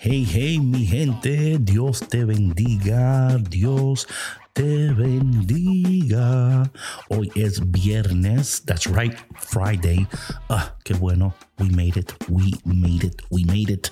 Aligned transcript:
Hey, 0.00 0.26
hey, 0.28 0.58
mi 0.58 0.86
gente, 0.86 1.58
Dios 1.60 2.00
te 2.08 2.24
bendiga, 2.24 3.38
Dios 3.38 4.06
te 4.52 4.92
bendiga. 4.92 6.70
Hoy 7.08 7.30
es 7.34 7.60
viernes, 7.70 8.62
that's 8.64 8.86
right, 8.86 9.14
Friday. 9.36 10.06
Ah, 10.48 10.76
qué 10.84 10.94
bueno, 10.94 11.34
we 11.58 11.68
made 11.70 11.98
it, 11.98 12.12
we 12.28 12.52
made 12.64 13.06
it, 13.06 13.22
we 13.30 13.44
made 13.44 13.72
it. 13.72 13.90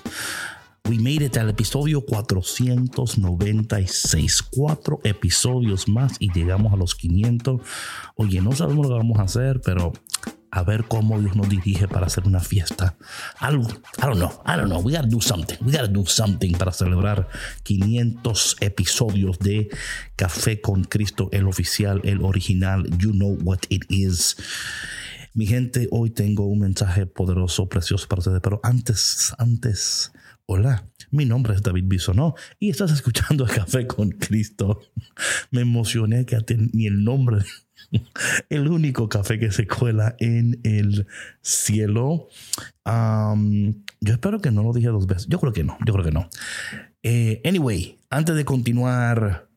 We 0.89 0.97
made 0.97 1.23
it 1.23 1.37
al 1.37 1.49
episodio 1.49 2.01
496. 2.01 4.41
Cuatro 4.51 4.99
episodios 5.03 5.87
más 5.87 6.13
y 6.19 6.31
llegamos 6.33 6.73
a 6.73 6.75
los 6.75 6.95
500. 6.95 7.61
Oye, 8.15 8.41
no 8.41 8.51
sabemos 8.51 8.87
lo 8.87 8.93
que 8.93 8.97
vamos 8.97 9.19
a 9.19 9.23
hacer, 9.23 9.61
pero 9.63 9.93
a 10.51 10.63
ver 10.63 10.83
cómo 10.83 11.19
Dios 11.19 11.35
nos 11.35 11.47
dirige 11.47 11.87
para 11.87 12.07
hacer 12.07 12.25
una 12.27 12.41
fiesta. 12.41 12.97
Algo, 13.39 13.67
I 13.97 14.01
don't 14.01 14.17
know, 14.17 14.43
I 14.45 14.57
don't 14.57 14.67
know. 14.67 14.81
We 14.81 14.91
gotta 14.91 15.07
do 15.07 15.21
something. 15.21 15.57
We 15.61 15.71
gotta 15.71 15.87
do 15.87 16.05
something 16.05 16.51
para 16.51 16.73
celebrar 16.73 17.29
500 17.63 18.57
episodios 18.59 19.39
de 19.39 19.69
Café 20.17 20.59
con 20.59 20.83
Cristo, 20.83 21.29
el 21.31 21.47
oficial, 21.47 22.01
el 22.03 22.21
original. 22.21 22.85
You 22.99 23.11
know 23.11 23.37
what 23.43 23.59
it 23.69 23.85
is. 23.89 24.35
Mi 25.33 25.47
gente, 25.47 25.87
hoy 25.91 26.09
tengo 26.09 26.45
un 26.45 26.59
mensaje 26.59 27.05
poderoso, 27.05 27.69
precioso 27.69 28.05
para 28.09 28.19
ustedes, 28.19 28.41
pero 28.43 28.59
antes, 28.63 29.33
antes, 29.37 30.11
hola, 30.45 30.85
mi 31.09 31.23
nombre 31.23 31.55
es 31.55 31.61
David 31.61 31.85
Bisonó 31.87 32.35
y 32.59 32.69
estás 32.69 32.91
escuchando 32.91 33.45
Café 33.55 33.87
con 33.87 34.09
Cristo. 34.09 34.81
Me 35.49 35.61
emocioné 35.61 36.25
que 36.25 36.37
ni 36.73 36.87
el 36.87 37.05
nombre 37.05 37.37
el 38.49 38.67
único 38.67 39.09
café 39.09 39.39
que 39.39 39.51
se 39.51 39.67
cuela 39.67 40.15
en 40.19 40.59
el 40.63 41.07
cielo. 41.41 42.29
yo 42.85 44.13
espero 44.13 44.39
que 44.39 44.51
no 44.51 44.63
lo 44.63 44.73
dije 44.73 44.87
dos 44.87 45.07
veces. 45.07 45.27
Yo 45.27 45.39
creo 45.39 45.53
que 45.53 45.63
no, 45.63 45.77
yo 45.85 45.93
creo 45.93 46.05
que 46.05 46.11
no. 46.11 46.29
Eh, 47.03 47.41
anyway, 47.45 47.97
antes 48.09 48.35
de 48.35 48.45
continuar, 48.45 49.47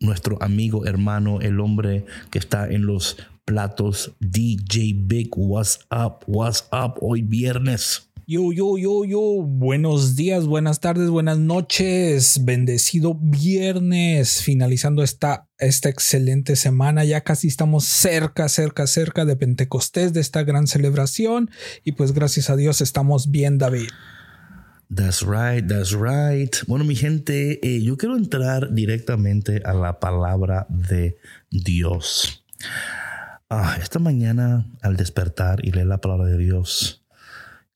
nuestro 0.00 0.40
amigo, 0.42 0.86
hermano, 0.86 1.40
el 1.40 1.60
hombre 1.60 2.06
que 2.30 2.38
está 2.38 2.68
en 2.68 2.86
los 2.86 3.16
platos, 3.44 4.12
DJ 4.20 4.94
Big, 4.94 5.30
what's 5.36 5.80
up, 5.90 6.24
what's 6.26 6.68
up, 6.72 6.98
hoy 7.00 7.22
viernes. 7.22 8.07
Yo, 8.30 8.52
yo, 8.52 8.76
yo, 8.76 9.06
yo, 9.06 9.20
buenos 9.42 10.14
días, 10.14 10.44
buenas 10.44 10.80
tardes, 10.80 11.08
buenas 11.08 11.38
noches, 11.38 12.44
bendecido 12.44 13.14
viernes, 13.14 14.42
finalizando 14.42 15.02
esta, 15.02 15.48
esta 15.56 15.88
excelente 15.88 16.54
semana, 16.54 17.06
ya 17.06 17.22
casi 17.22 17.48
estamos 17.48 17.86
cerca, 17.86 18.50
cerca, 18.50 18.86
cerca 18.86 19.24
de 19.24 19.34
Pentecostés, 19.34 20.12
de 20.12 20.20
esta 20.20 20.42
gran 20.42 20.66
celebración, 20.66 21.48
y 21.84 21.92
pues 21.92 22.12
gracias 22.12 22.50
a 22.50 22.56
Dios 22.56 22.82
estamos 22.82 23.30
bien, 23.30 23.56
David. 23.56 23.88
That's 24.94 25.22
right, 25.22 25.66
that's 25.66 25.92
right. 25.92 26.54
Bueno, 26.66 26.84
mi 26.84 26.96
gente, 26.96 27.66
eh, 27.66 27.82
yo 27.82 27.96
quiero 27.96 28.14
entrar 28.14 28.74
directamente 28.74 29.62
a 29.64 29.72
la 29.72 30.00
palabra 30.00 30.66
de 30.68 31.16
Dios. 31.50 32.44
Ah, 33.48 33.78
esta 33.80 33.98
mañana 33.98 34.66
al 34.82 34.98
despertar 34.98 35.64
y 35.64 35.70
leer 35.70 35.86
la 35.86 36.02
palabra 36.02 36.26
de 36.26 36.36
Dios, 36.36 37.06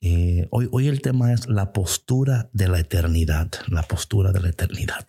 eh, 0.02 0.48
hoy, 0.50 0.68
hoy 0.70 0.88
el 0.88 1.00
tema 1.00 1.32
es 1.32 1.48
la 1.48 1.72
postura 1.72 2.50
de 2.52 2.68
la 2.68 2.78
eternidad, 2.78 3.50
la 3.68 3.82
postura 3.82 4.32
de 4.32 4.40
la 4.40 4.50
eternidad. 4.50 5.06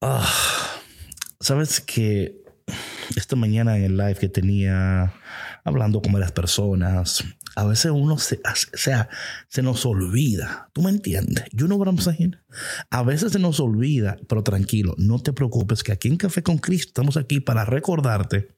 Ah, 0.00 0.28
Sabes 1.40 1.80
que 1.80 2.42
esta 3.14 3.36
mañana 3.36 3.76
en 3.76 3.84
el 3.84 3.96
live 3.96 4.16
que 4.16 4.28
tenía 4.28 5.12
hablando 5.64 6.00
con 6.00 6.18
las 6.18 6.32
personas, 6.32 7.24
a 7.54 7.64
veces 7.64 7.92
uno 7.92 8.18
se, 8.18 8.40
sea, 8.72 9.08
se 9.48 9.62
nos 9.62 9.84
olvida. 9.84 10.70
¿Tú 10.72 10.82
me 10.82 10.90
entiendes? 10.90 11.44
You 11.52 11.66
know 11.66 11.78
what 11.78 11.86
I'm? 11.86 11.98
A 12.90 13.02
veces 13.02 13.32
se 13.32 13.38
nos 13.38 13.60
olvida, 13.60 14.16
pero 14.28 14.42
tranquilo, 14.42 14.94
no 14.98 15.18
te 15.20 15.32
preocupes 15.32 15.82
que 15.82 15.92
aquí 15.92 16.08
en 16.08 16.16
Café 16.16 16.42
con 16.42 16.58
Cristo 16.58 16.88
estamos 16.88 17.16
aquí 17.16 17.40
para 17.40 17.64
recordarte 17.64 18.56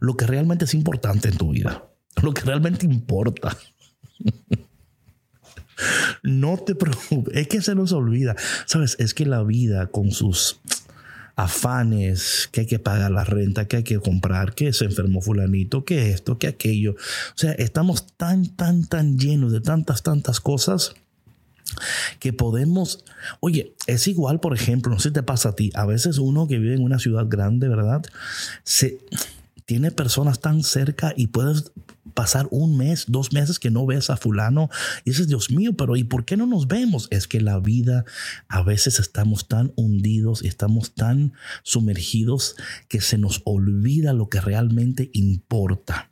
lo 0.00 0.16
que 0.16 0.26
realmente 0.26 0.66
es 0.66 0.74
importante 0.74 1.28
en 1.28 1.38
tu 1.38 1.50
vida, 1.52 1.90
lo 2.22 2.34
que 2.34 2.42
realmente 2.42 2.86
importa. 2.86 3.56
No 6.22 6.58
te 6.58 6.74
preocupes, 6.74 7.34
es 7.34 7.48
que 7.48 7.62
se 7.62 7.74
nos 7.74 7.92
olvida. 7.92 8.36
Sabes, 8.66 8.96
es 8.98 9.14
que 9.14 9.24
la 9.24 9.42
vida 9.42 9.86
con 9.86 10.10
sus 10.10 10.60
afanes, 11.36 12.48
que 12.52 12.60
hay 12.60 12.66
que 12.66 12.78
pagar 12.78 13.10
la 13.10 13.24
renta, 13.24 13.66
que 13.66 13.78
hay 13.78 13.82
que 13.82 13.98
comprar, 13.98 14.54
que 14.54 14.72
se 14.72 14.84
enfermó 14.84 15.22
fulanito, 15.22 15.84
que 15.84 16.10
esto, 16.10 16.38
que 16.38 16.48
aquello. 16.48 16.92
O 16.92 17.38
sea, 17.38 17.52
estamos 17.52 18.06
tan, 18.16 18.46
tan, 18.56 18.86
tan 18.86 19.18
llenos 19.18 19.52
de 19.52 19.60
tantas, 19.60 20.02
tantas 20.02 20.40
cosas 20.40 20.94
que 22.18 22.32
podemos, 22.32 23.04
oye, 23.38 23.74
es 23.86 24.08
igual, 24.08 24.40
por 24.40 24.54
ejemplo, 24.54 24.92
no 24.92 24.98
sé 24.98 25.10
si 25.10 25.14
te 25.14 25.22
pasa 25.22 25.50
a 25.50 25.54
ti, 25.54 25.70
a 25.74 25.86
veces 25.86 26.18
uno 26.18 26.48
que 26.48 26.58
vive 26.58 26.74
en 26.74 26.82
una 26.82 26.98
ciudad 26.98 27.26
grande, 27.28 27.68
¿verdad? 27.68 28.02
Se 28.64 28.98
tiene 29.66 29.92
personas 29.92 30.40
tan 30.40 30.64
cerca 30.64 31.14
y 31.16 31.28
puedes 31.28 31.70
pasar 32.14 32.48
un 32.50 32.76
mes, 32.76 33.04
dos 33.08 33.32
meses 33.32 33.58
que 33.58 33.70
no 33.70 33.86
ves 33.86 34.10
a 34.10 34.16
fulano 34.16 34.68
y 35.04 35.10
dices, 35.10 35.28
Dios 35.28 35.50
mío, 35.50 35.74
pero 35.76 35.96
¿y 35.96 36.04
por 36.04 36.24
qué 36.24 36.36
no 36.36 36.46
nos 36.46 36.66
vemos? 36.66 37.08
Es 37.10 37.26
que 37.26 37.40
la 37.40 37.58
vida 37.60 38.04
a 38.48 38.62
veces 38.62 38.98
estamos 38.98 39.48
tan 39.48 39.72
hundidos 39.76 40.42
y 40.42 40.48
estamos 40.48 40.94
tan 40.94 41.32
sumergidos 41.62 42.56
que 42.88 43.00
se 43.00 43.18
nos 43.18 43.42
olvida 43.44 44.12
lo 44.12 44.28
que 44.28 44.40
realmente 44.40 45.10
importa. 45.12 46.09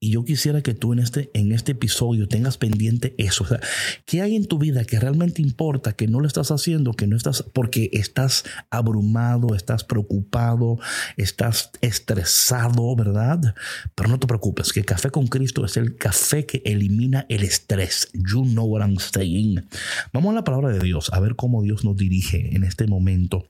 Y 0.00 0.10
yo 0.10 0.24
quisiera 0.24 0.62
que 0.62 0.74
tú 0.74 0.92
en 0.92 0.98
este, 0.98 1.30
en 1.34 1.52
este 1.52 1.72
episodio 1.72 2.28
tengas 2.28 2.58
pendiente 2.58 3.14
eso. 3.18 3.44
O 3.44 3.46
sea, 3.46 3.60
¿qué 4.04 4.22
hay 4.22 4.36
en 4.36 4.46
tu 4.46 4.58
vida 4.58 4.84
que 4.84 4.98
realmente 4.98 5.42
importa, 5.42 5.92
que 5.92 6.06
no 6.06 6.20
lo 6.20 6.26
estás 6.26 6.50
haciendo, 6.50 6.92
que 6.92 7.06
no 7.06 7.16
estás, 7.16 7.44
porque 7.52 7.90
estás 7.92 8.44
abrumado, 8.70 9.54
estás 9.54 9.84
preocupado, 9.84 10.78
estás 11.16 11.70
estresado, 11.80 12.94
¿verdad? 12.96 13.54
Pero 13.94 14.08
no 14.08 14.18
te 14.18 14.26
preocupes, 14.26 14.72
que 14.72 14.84
Café 14.84 15.10
con 15.10 15.26
Cristo 15.26 15.64
es 15.64 15.76
el 15.76 15.96
café 15.96 16.46
que 16.46 16.62
elimina 16.64 17.26
el 17.28 17.42
estrés. 17.42 18.08
You 18.12 18.44
know 18.44 18.66
what 18.66 18.80
I'm 18.80 18.98
saying. 18.98 19.66
Vamos 20.12 20.32
a 20.32 20.34
la 20.34 20.44
palabra 20.44 20.70
de 20.70 20.80
Dios, 20.80 21.10
a 21.12 21.20
ver 21.20 21.36
cómo 21.36 21.62
Dios 21.62 21.84
nos 21.84 21.96
dirige 21.96 22.54
en 22.56 22.64
este 22.64 22.86
momento, 22.86 23.48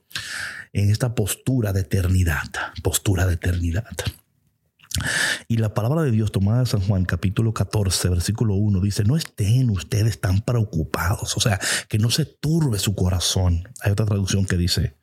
en 0.73 0.89
esta 0.89 1.15
postura 1.15 1.73
de 1.73 1.81
eternidad, 1.81 2.43
postura 2.83 3.25
de 3.25 3.35
eternidad. 3.35 3.87
Y 5.47 5.57
la 5.57 5.73
palabra 5.73 6.03
de 6.03 6.11
Dios 6.11 6.31
tomada 6.31 6.59
de 6.59 6.65
San 6.65 6.81
Juan 6.81 7.05
capítulo 7.05 7.53
14 7.53 8.09
versículo 8.09 8.55
1 8.55 8.81
dice, 8.81 9.03
no 9.03 9.17
estén 9.17 9.69
ustedes 9.69 10.19
tan 10.19 10.41
preocupados, 10.41 11.35
o 11.37 11.39
sea, 11.39 11.59
que 11.87 11.99
no 11.99 12.09
se 12.09 12.25
turbe 12.25 12.79
su 12.79 12.95
corazón. 12.95 13.67
Hay 13.81 13.91
otra 13.91 14.05
traducción 14.05 14.45
que 14.45 14.57
dice, 14.57 14.95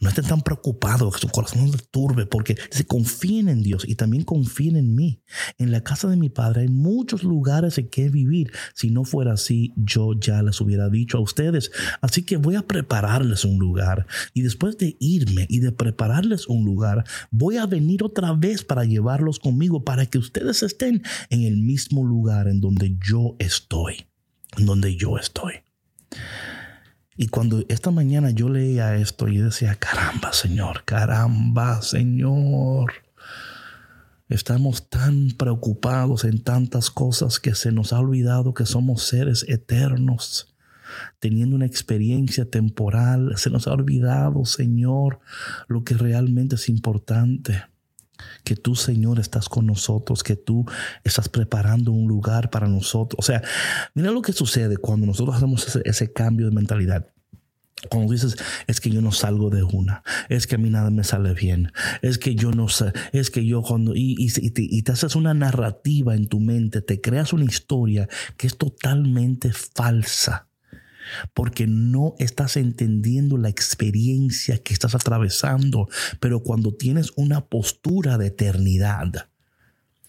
no 0.00 0.08
estén 0.08 0.26
tan 0.26 0.42
preocupados, 0.42 1.14
que 1.14 1.20
su 1.20 1.28
corazón 1.28 1.66
no 1.66 1.72
se 1.72 1.84
turbe, 1.90 2.26
porque 2.26 2.56
se 2.70 2.86
confíen 2.86 3.48
en 3.48 3.62
Dios 3.62 3.84
y 3.86 3.94
también 3.94 4.24
confíen 4.24 4.76
en 4.76 4.94
mí. 4.94 5.22
En 5.58 5.70
la 5.70 5.82
casa 5.82 6.08
de 6.08 6.16
mi 6.16 6.28
padre 6.28 6.62
hay 6.62 6.68
muchos 6.68 7.22
lugares 7.22 7.78
en 7.78 7.88
que 7.88 8.08
vivir. 8.08 8.52
Si 8.74 8.90
no 8.90 9.04
fuera 9.04 9.32
así, 9.32 9.72
yo 9.76 10.12
ya 10.18 10.42
les 10.42 10.60
hubiera 10.60 10.88
dicho 10.88 11.18
a 11.18 11.20
ustedes. 11.20 11.70
Así 12.00 12.22
que 12.22 12.36
voy 12.36 12.56
a 12.56 12.66
prepararles 12.66 13.44
un 13.44 13.58
lugar. 13.58 14.06
Y 14.34 14.42
después 14.42 14.76
de 14.78 14.96
irme 15.00 15.46
y 15.48 15.60
de 15.60 15.72
prepararles 15.72 16.46
un 16.48 16.64
lugar, 16.64 17.04
voy 17.30 17.56
a 17.56 17.66
venir 17.66 18.02
otra 18.02 18.32
vez 18.32 18.64
para 18.64 18.84
llevarlos 18.84 19.38
conmigo, 19.38 19.84
para 19.84 20.06
que 20.06 20.18
ustedes 20.18 20.62
estén 20.62 21.02
en 21.30 21.42
el 21.42 21.56
mismo 21.56 22.04
lugar 22.04 22.48
en 22.48 22.60
donde 22.60 22.96
yo 23.04 23.36
estoy. 23.38 24.06
En 24.56 24.66
donde 24.66 24.96
yo 24.96 25.18
estoy. 25.18 25.54
Y 27.16 27.28
cuando 27.28 27.64
esta 27.68 27.90
mañana 27.90 28.30
yo 28.30 28.48
leía 28.48 28.96
esto, 28.96 29.28
y 29.28 29.38
decía, 29.38 29.74
caramba, 29.76 30.32
Señor, 30.32 30.84
caramba, 30.84 31.80
Señor. 31.80 32.92
Estamos 34.28 34.90
tan 34.90 35.30
preocupados 35.38 36.24
en 36.24 36.42
tantas 36.42 36.90
cosas 36.90 37.38
que 37.40 37.54
se 37.54 37.72
nos 37.72 37.92
ha 37.92 38.00
olvidado 38.00 38.54
que 38.54 38.66
somos 38.66 39.04
seres 39.04 39.46
eternos, 39.48 40.54
teniendo 41.18 41.56
una 41.56 41.66
experiencia 41.66 42.50
temporal. 42.50 43.32
Se 43.36 43.50
nos 43.50 43.66
ha 43.66 43.72
olvidado, 43.72 44.44
Señor, 44.44 45.20
lo 45.68 45.84
que 45.84 45.94
realmente 45.94 46.56
es 46.56 46.68
importante 46.68 47.62
que 48.44 48.56
tú, 48.56 48.74
Señor, 48.74 49.18
estás 49.18 49.48
con 49.48 49.66
nosotros, 49.66 50.22
que 50.22 50.36
tú 50.36 50.64
estás 51.04 51.28
preparando 51.28 51.92
un 51.92 52.08
lugar 52.08 52.50
para 52.50 52.68
nosotros. 52.68 53.18
O 53.18 53.22
sea, 53.22 53.42
mira 53.94 54.10
lo 54.10 54.22
que 54.22 54.32
sucede 54.32 54.76
cuando 54.76 55.06
nosotros 55.06 55.36
hacemos 55.36 55.76
ese, 55.84 56.12
cambio 56.12 56.46
de 56.46 56.52
mentalidad. 56.52 57.08
Cuando 57.90 58.12
dices, 58.12 58.36
es 58.66 58.80
que 58.80 58.88
yo 58.88 59.02
no 59.02 59.12
salgo 59.12 59.50
de 59.50 59.62
una, 59.62 60.02
es 60.30 60.46
que 60.46 60.54
a 60.54 60.58
mí 60.58 60.70
nada 60.70 60.90
me 60.90 61.04
sale 61.04 61.34
bien, 61.34 61.72
es 62.00 62.16
que 62.18 62.34
yo 62.34 62.50
no 62.50 62.68
sé, 62.68 62.92
es 63.12 63.30
que 63.30 63.44
yo 63.44 63.60
cuando, 63.62 63.94
y, 63.94 64.16
y, 64.18 64.32
y 64.42 64.82
te 64.82 64.92
haces 64.92 65.14
una 65.14 65.34
narrativa 65.34 66.14
en 66.14 66.26
tu 66.26 66.40
mente, 66.40 66.80
te 66.80 67.02
creas 67.02 67.34
una 67.34 67.44
historia 67.44 68.08
que 68.38 68.46
es 68.46 68.56
totalmente 68.56 69.52
falsa 69.52 70.48
porque 71.34 71.66
no 71.66 72.14
estás 72.18 72.56
entendiendo 72.56 73.36
la 73.36 73.48
experiencia 73.48 74.58
que 74.58 74.72
estás 74.72 74.94
atravesando. 74.94 75.88
Pero 76.20 76.40
cuando 76.40 76.74
tienes 76.74 77.12
una 77.16 77.46
postura 77.46 78.18
de 78.18 78.28
eternidad, 78.28 79.28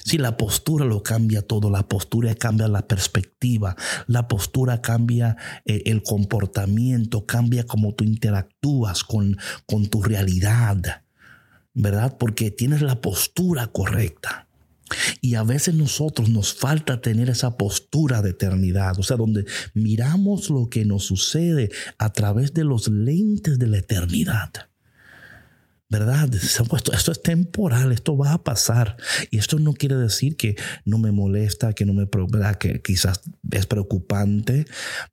si 0.08 0.18
la 0.18 0.38
postura 0.38 0.86
lo 0.86 1.04
cambia 1.04 1.42
todo, 1.42 1.70
la 1.70 1.88
postura 1.90 2.34
cambia 2.34 2.70
la 2.70 2.88
perspectiva, 2.88 3.76
la 4.08 4.30
postura 4.30 4.82
cambia 4.82 5.36
eh, 5.66 5.82
el 5.86 6.02
comportamiento, 6.02 7.26
cambia 7.26 7.66
cómo 7.66 7.94
tú 7.94 8.06
interactúas 8.06 9.04
con, 9.04 9.38
con 9.66 9.88
tu 9.88 10.02
realidad, 10.02 11.04
¿verdad? 11.74 12.16
Porque 12.18 12.52
tienes 12.52 12.82
la 12.82 13.02
postura 13.02 13.68
correcta. 13.68 14.47
Y 15.22 15.36
a 15.36 15.44
veces 15.44 15.76
nosotros 15.76 16.30
nos 16.30 16.54
falta 16.54 17.02
tener 17.02 17.30
esa 17.30 17.58
postura 17.58 18.22
de 18.22 18.32
eternidad, 18.32 19.00
o 19.00 19.04
sea, 19.04 19.18
donde 19.18 19.46
miramos 19.74 20.50
lo 20.50 20.70
que 20.70 20.86
nos 20.86 21.06
sucede 21.06 21.70
a 21.98 22.14
través 22.14 22.54
de 22.54 22.64
los 22.64 22.88
lentes 22.88 23.60
de 23.60 23.68
la 23.68 23.78
eternidad. 23.78 24.52
¿Verdad? 25.90 26.34
Esto, 26.36 26.66
esto 26.92 27.12
es 27.14 27.22
temporal, 27.22 27.94
esto 27.94 28.18
va 28.18 28.34
a 28.34 28.44
pasar. 28.44 28.98
Y 29.32 29.38
esto 29.38 29.58
no 29.58 29.74
quiere 29.74 29.96
decir 29.96 30.36
que 30.36 30.58
no 30.84 30.98
me 30.98 31.14
molesta, 31.14 31.72
que 31.72 31.86
no 31.86 31.94
me 31.94 32.10
que 32.60 32.82
quizás 32.82 33.22
es 33.52 33.66
preocupante, 33.68 34.66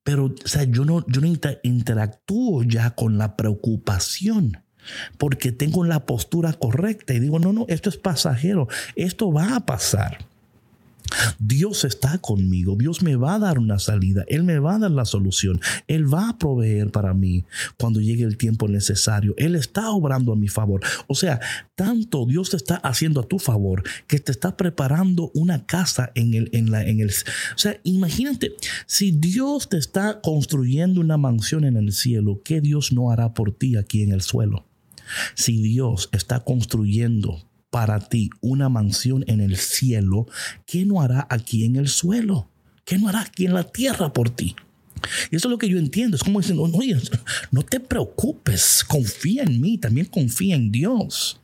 pero 0.02 0.26
o 0.26 0.48
sea, 0.48 0.64
yo 0.64 0.84
no, 0.84 1.06
yo 1.06 1.20
no 1.20 1.28
interactúo 1.62 2.64
ya 2.64 2.90
con 2.90 3.18
la 3.18 3.36
preocupación 3.36 4.63
porque 5.18 5.52
tengo 5.52 5.84
la 5.84 6.06
postura 6.06 6.52
correcta 6.52 7.14
y 7.14 7.20
digo, 7.20 7.38
no, 7.38 7.52
no, 7.52 7.66
esto 7.68 7.88
es 7.88 7.96
pasajero, 7.96 8.68
esto 8.96 9.32
va 9.32 9.56
a 9.56 9.66
pasar. 9.66 10.18
Dios 11.38 11.84
está 11.84 12.18
conmigo, 12.18 12.76
Dios 12.76 13.02
me 13.02 13.16
va 13.16 13.34
a 13.34 13.38
dar 13.38 13.58
una 13.58 13.78
salida, 13.78 14.24
Él 14.28 14.42
me 14.42 14.58
va 14.58 14.76
a 14.76 14.78
dar 14.78 14.90
la 14.90 15.04
solución, 15.04 15.60
Él 15.86 16.12
va 16.12 16.30
a 16.30 16.38
proveer 16.38 16.90
para 16.90 17.14
mí 17.14 17.44
cuando 17.78 18.00
llegue 18.00 18.24
el 18.24 18.36
tiempo 18.36 18.68
necesario, 18.68 19.34
Él 19.36 19.54
está 19.54 19.90
obrando 19.90 20.32
a 20.32 20.36
mi 20.36 20.48
favor. 20.48 20.80
O 21.06 21.14
sea, 21.14 21.40
tanto 21.74 22.26
Dios 22.26 22.50
te 22.50 22.56
está 22.56 22.76
haciendo 22.76 23.20
a 23.20 23.28
tu 23.28 23.38
favor 23.38 23.82
que 24.06 24.18
te 24.18 24.32
está 24.32 24.56
preparando 24.56 25.30
una 25.34 25.66
casa 25.66 26.10
en 26.14 26.34
el, 26.34 26.50
en 26.52 26.70
la, 26.70 26.84
en 26.84 27.00
el, 27.00 27.10
o 27.10 27.58
sea, 27.58 27.78
imagínate, 27.84 28.54
si 28.86 29.10
Dios 29.12 29.68
te 29.68 29.76
está 29.76 30.20
construyendo 30.20 31.00
una 31.00 31.16
mansión 31.16 31.64
en 31.64 31.76
el 31.76 31.92
cielo, 31.92 32.40
¿qué 32.44 32.60
Dios 32.60 32.92
no 32.92 33.10
hará 33.10 33.34
por 33.34 33.52
ti 33.52 33.76
aquí 33.76 34.02
en 34.02 34.12
el 34.12 34.22
suelo? 34.22 34.64
Si 35.34 35.62
Dios 35.62 36.08
está 36.12 36.40
construyendo 36.40 37.48
para 37.70 38.00
ti 38.00 38.30
una 38.40 38.68
mansión 38.68 39.24
en 39.26 39.40
el 39.40 39.56
cielo, 39.56 40.26
¿qué 40.66 40.84
no 40.84 41.00
hará 41.00 41.26
aquí 41.30 41.64
en 41.64 41.76
el 41.76 41.88
suelo? 41.88 42.48
¿Qué 42.84 42.98
no 42.98 43.08
hará 43.08 43.22
aquí 43.22 43.46
en 43.46 43.54
la 43.54 43.64
tierra 43.64 44.12
por 44.12 44.30
ti? 44.30 44.54
Y 45.30 45.36
eso 45.36 45.48
es 45.48 45.50
lo 45.50 45.58
que 45.58 45.68
yo 45.68 45.78
entiendo. 45.78 46.16
Es 46.16 46.22
como 46.22 46.40
diciendo, 46.40 46.66
no, 46.68 46.78
no 47.50 47.62
te 47.62 47.80
preocupes, 47.80 48.84
confía 48.86 49.42
en 49.42 49.60
mí, 49.60 49.78
también 49.78 50.06
confía 50.06 50.54
en 50.54 50.70
Dios 50.70 51.40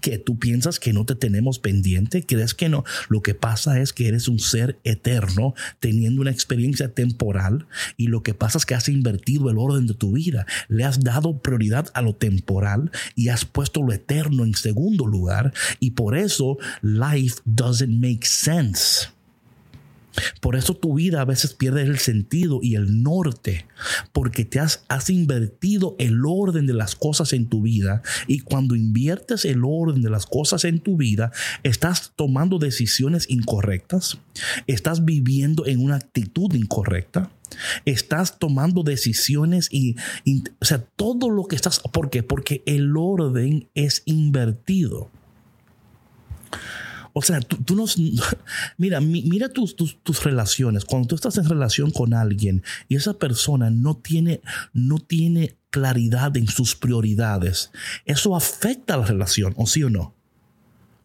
que 0.00 0.18
tú 0.18 0.38
piensas 0.38 0.78
que 0.78 0.92
no 0.92 1.04
te 1.04 1.14
tenemos 1.14 1.58
pendiente, 1.58 2.24
crees 2.24 2.54
que 2.54 2.68
no. 2.68 2.84
Lo 3.08 3.22
que 3.22 3.34
pasa 3.34 3.80
es 3.80 3.92
que 3.92 4.08
eres 4.08 4.28
un 4.28 4.38
ser 4.38 4.78
eterno 4.84 5.54
teniendo 5.80 6.20
una 6.20 6.30
experiencia 6.30 6.92
temporal 6.92 7.66
y 7.96 8.08
lo 8.08 8.22
que 8.22 8.34
pasa 8.34 8.58
es 8.58 8.66
que 8.66 8.74
has 8.74 8.88
invertido 8.88 9.50
el 9.50 9.58
orden 9.58 9.86
de 9.86 9.94
tu 9.94 10.12
vida, 10.12 10.46
le 10.68 10.84
has 10.84 11.00
dado 11.00 11.38
prioridad 11.38 11.88
a 11.94 12.02
lo 12.02 12.14
temporal 12.14 12.90
y 13.14 13.28
has 13.28 13.44
puesto 13.44 13.82
lo 13.82 13.92
eterno 13.92 14.44
en 14.44 14.54
segundo 14.54 15.06
lugar 15.06 15.52
y 15.80 15.92
por 15.92 16.16
eso 16.16 16.58
life 16.82 17.40
doesn't 17.44 18.00
make 18.00 18.26
sense. 18.26 19.08
Por 20.40 20.56
eso 20.56 20.74
tu 20.74 20.94
vida 20.94 21.20
a 21.20 21.24
veces 21.24 21.54
pierde 21.54 21.82
el 21.82 21.98
sentido 21.98 22.60
y 22.62 22.74
el 22.74 23.02
norte, 23.02 23.66
porque 24.12 24.44
te 24.44 24.60
has, 24.60 24.80
invertido 25.08 25.96
el 25.98 26.24
orden 26.24 26.66
de 26.66 26.74
las 26.74 26.94
cosas 26.94 27.32
en 27.32 27.46
tu 27.46 27.62
vida 27.62 28.02
y 28.26 28.40
cuando 28.40 28.76
inviertes 28.76 29.44
el 29.44 29.62
orden 29.64 30.02
de 30.02 30.10
las 30.10 30.26
cosas 30.26 30.64
en 30.64 30.80
tu 30.80 30.96
vida, 30.96 31.32
estás 31.62 32.12
tomando 32.14 32.58
decisiones 32.58 33.28
incorrectas, 33.28 34.18
estás 34.66 35.04
viviendo 35.04 35.66
en 35.66 35.80
una 35.80 35.96
actitud 35.96 36.54
incorrecta. 36.54 37.30
Estás 37.84 38.38
tomando 38.38 38.82
decisiones 38.82 39.68
y, 39.70 39.96
y 40.24 40.42
o 40.58 40.64
sea, 40.64 40.78
todo 40.96 41.28
lo 41.28 41.44
que 41.44 41.54
estás, 41.54 41.80
¿por 41.80 42.08
qué? 42.08 42.22
Porque 42.22 42.62
el 42.64 42.96
orden 42.96 43.68
es 43.74 44.02
invertido. 44.06 45.10
O 47.12 47.22
sea, 47.22 47.40
tú, 47.40 47.76
no... 47.76 47.84
Mira, 48.78 49.00
mira 49.00 49.48
tus, 49.48 49.76
tus, 49.76 50.24
relaciones. 50.24 50.84
Cuando 50.84 51.08
tú 51.08 51.14
estás 51.14 51.36
en 51.38 51.48
relación 51.48 51.90
con 51.90 52.14
alguien 52.14 52.62
y 52.88 52.96
esa 52.96 53.14
persona 53.14 53.70
no 53.70 53.96
tiene, 53.96 54.40
no 54.72 54.98
tiene 54.98 55.56
claridad 55.70 56.36
en 56.36 56.48
sus 56.48 56.74
prioridades, 56.74 57.70
eso 58.04 58.36
afecta 58.36 58.94
a 58.94 58.98
la 58.98 59.06
relación, 59.06 59.54
¿o 59.56 59.66
sí 59.66 59.82
o 59.82 59.90
no? 59.90 60.14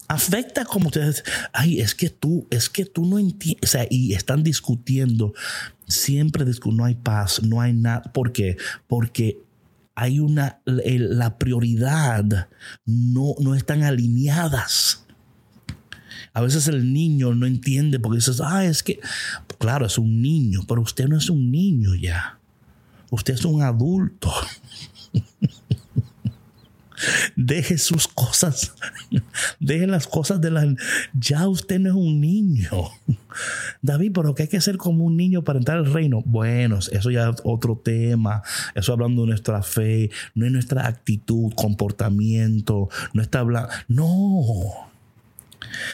afecta 0.07 0.63
como 0.63 0.87
ustedes, 0.87 1.23
ay, 1.51 1.81
es 1.81 1.93
que 1.93 2.09
tú, 2.09 2.47
es 2.49 2.69
que 2.69 2.85
tú 2.85 3.05
no 3.05 3.19
entiendes, 3.19 3.63
o 3.63 3.67
sea, 3.67 3.87
y 3.89 4.13
están 4.13 4.43
discutiendo, 4.43 5.33
siempre 5.87 6.45
no 6.65 6.85
hay 6.85 6.95
paz, 6.95 7.41
no 7.43 7.61
hay 7.61 7.73
nada, 7.73 8.03
¿por 8.13 8.31
qué? 8.31 8.57
Porque 8.87 9.39
hay 9.95 10.19
una, 10.19 10.61
la 10.65 11.37
prioridad 11.37 12.49
no, 12.85 13.35
no 13.39 13.55
están 13.55 13.83
alineadas. 13.83 15.06
A 16.37 16.41
veces 16.41 16.67
el 16.67 16.93
niño 16.93 17.33
no 17.33 17.47
entiende 17.47 17.99
porque 17.99 18.17
dices, 18.17 18.43
ah, 18.45 18.63
es 18.63 18.83
que, 18.83 18.99
claro, 19.57 19.87
es 19.87 19.97
un 19.97 20.21
niño, 20.21 20.61
pero 20.67 20.83
usted 20.83 21.07
no 21.07 21.17
es 21.17 21.31
un 21.31 21.49
niño 21.49 21.95
ya. 21.95 22.37
Usted 23.09 23.33
es 23.33 23.43
un 23.43 23.63
adulto. 23.63 24.31
Deje 27.35 27.79
sus 27.79 28.07
cosas, 28.07 28.75
deje 29.59 29.87
las 29.87 30.05
cosas 30.05 30.39
de 30.39 30.51
la... 30.51 30.75
Ya 31.19 31.47
usted 31.47 31.79
no 31.79 31.89
es 31.89 31.95
un 31.95 32.21
niño. 32.21 32.69
David, 33.81 34.11
pero 34.13 34.35
que 34.35 34.43
hay 34.43 34.49
que 34.49 34.61
ser 34.61 34.77
como 34.77 35.05
un 35.05 35.17
niño 35.17 35.43
para 35.43 35.57
entrar 35.57 35.79
al 35.79 35.91
reino. 35.91 36.21
Bueno, 36.23 36.77
eso 36.77 37.09
ya 37.09 37.29
es 37.29 37.41
otro 37.45 37.81
tema. 37.83 38.43
Eso 38.75 38.93
hablando 38.93 39.23
de 39.23 39.29
nuestra 39.29 39.63
fe, 39.63 40.11
no 40.35 40.45
es 40.45 40.51
nuestra 40.51 40.85
actitud, 40.85 41.51
comportamiento, 41.55 42.89
no 43.13 43.23
está 43.23 43.39
hablando... 43.39 43.69
No, 43.87 44.87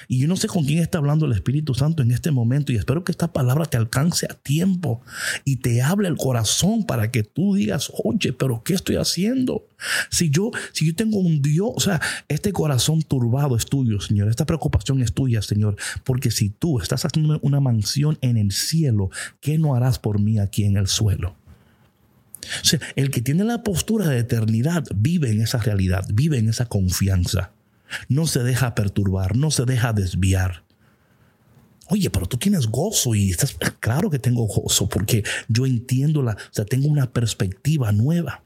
y 0.07 0.19
yo 0.19 0.27
no 0.27 0.35
sé 0.35 0.47
con 0.47 0.65
quién 0.65 0.79
está 0.79 0.97
hablando 0.97 1.25
el 1.25 1.31
Espíritu 1.31 1.73
Santo 1.73 2.03
en 2.03 2.11
este 2.11 2.31
momento 2.31 2.71
y 2.71 2.75
espero 2.75 3.03
que 3.03 3.11
esta 3.11 3.31
palabra 3.31 3.65
te 3.65 3.77
alcance 3.77 4.27
a 4.29 4.33
tiempo 4.33 5.01
y 5.45 5.57
te 5.57 5.81
hable 5.81 6.07
el 6.07 6.17
corazón 6.17 6.85
para 6.85 7.11
que 7.11 7.23
tú 7.23 7.55
digas, 7.55 7.91
oye, 8.03 8.33
pero 8.33 8.63
¿qué 8.63 8.73
estoy 8.73 8.95
haciendo? 8.95 9.67
Si 10.09 10.29
yo, 10.29 10.51
si 10.71 10.87
yo 10.87 10.95
tengo 10.95 11.19
un 11.19 11.41
Dios, 11.41 11.69
o 11.73 11.79
sea, 11.79 12.01
este 12.27 12.51
corazón 12.53 13.01
turbado 13.01 13.55
es 13.55 13.65
tuyo, 13.65 13.99
Señor, 13.99 14.29
esta 14.29 14.45
preocupación 14.45 15.01
es 15.01 15.13
tuya, 15.13 15.41
Señor, 15.41 15.75
porque 16.03 16.31
si 16.31 16.49
tú 16.49 16.79
estás 16.79 17.05
haciendo 17.05 17.39
una 17.41 17.59
mansión 17.59 18.17
en 18.21 18.37
el 18.37 18.51
cielo, 18.51 19.09
¿qué 19.41 19.57
no 19.57 19.75
harás 19.75 19.99
por 19.99 20.19
mí 20.19 20.39
aquí 20.39 20.63
en 20.63 20.77
el 20.77 20.87
suelo? 20.87 21.35
O 22.61 22.65
sea, 22.65 22.79
el 22.95 23.09
que 23.09 23.21
tiene 23.21 23.43
la 23.45 23.63
postura 23.63 24.07
de 24.07 24.19
eternidad 24.19 24.83
vive 24.95 25.31
en 25.31 25.41
esa 25.41 25.59
realidad, 25.59 26.05
vive 26.13 26.37
en 26.37 26.49
esa 26.49 26.65
confianza 26.65 27.51
no 28.07 28.27
se 28.27 28.43
deja 28.43 28.75
perturbar, 28.75 29.35
no 29.35 29.51
se 29.51 29.65
deja 29.65 29.93
desviar. 29.93 30.63
Oye, 31.87 32.09
pero 32.09 32.27
tú 32.27 32.37
tienes 32.37 32.67
gozo 32.67 33.13
y 33.13 33.31
estás, 33.31 33.55
claro 33.79 34.09
que 34.09 34.19
tengo 34.19 34.47
gozo 34.47 34.87
porque 34.87 35.23
yo 35.47 35.65
entiendo 35.65 36.21
la, 36.21 36.33
o 36.33 36.53
sea, 36.53 36.65
tengo 36.65 36.87
una 36.87 37.11
perspectiva 37.11 37.91
nueva. 37.91 38.43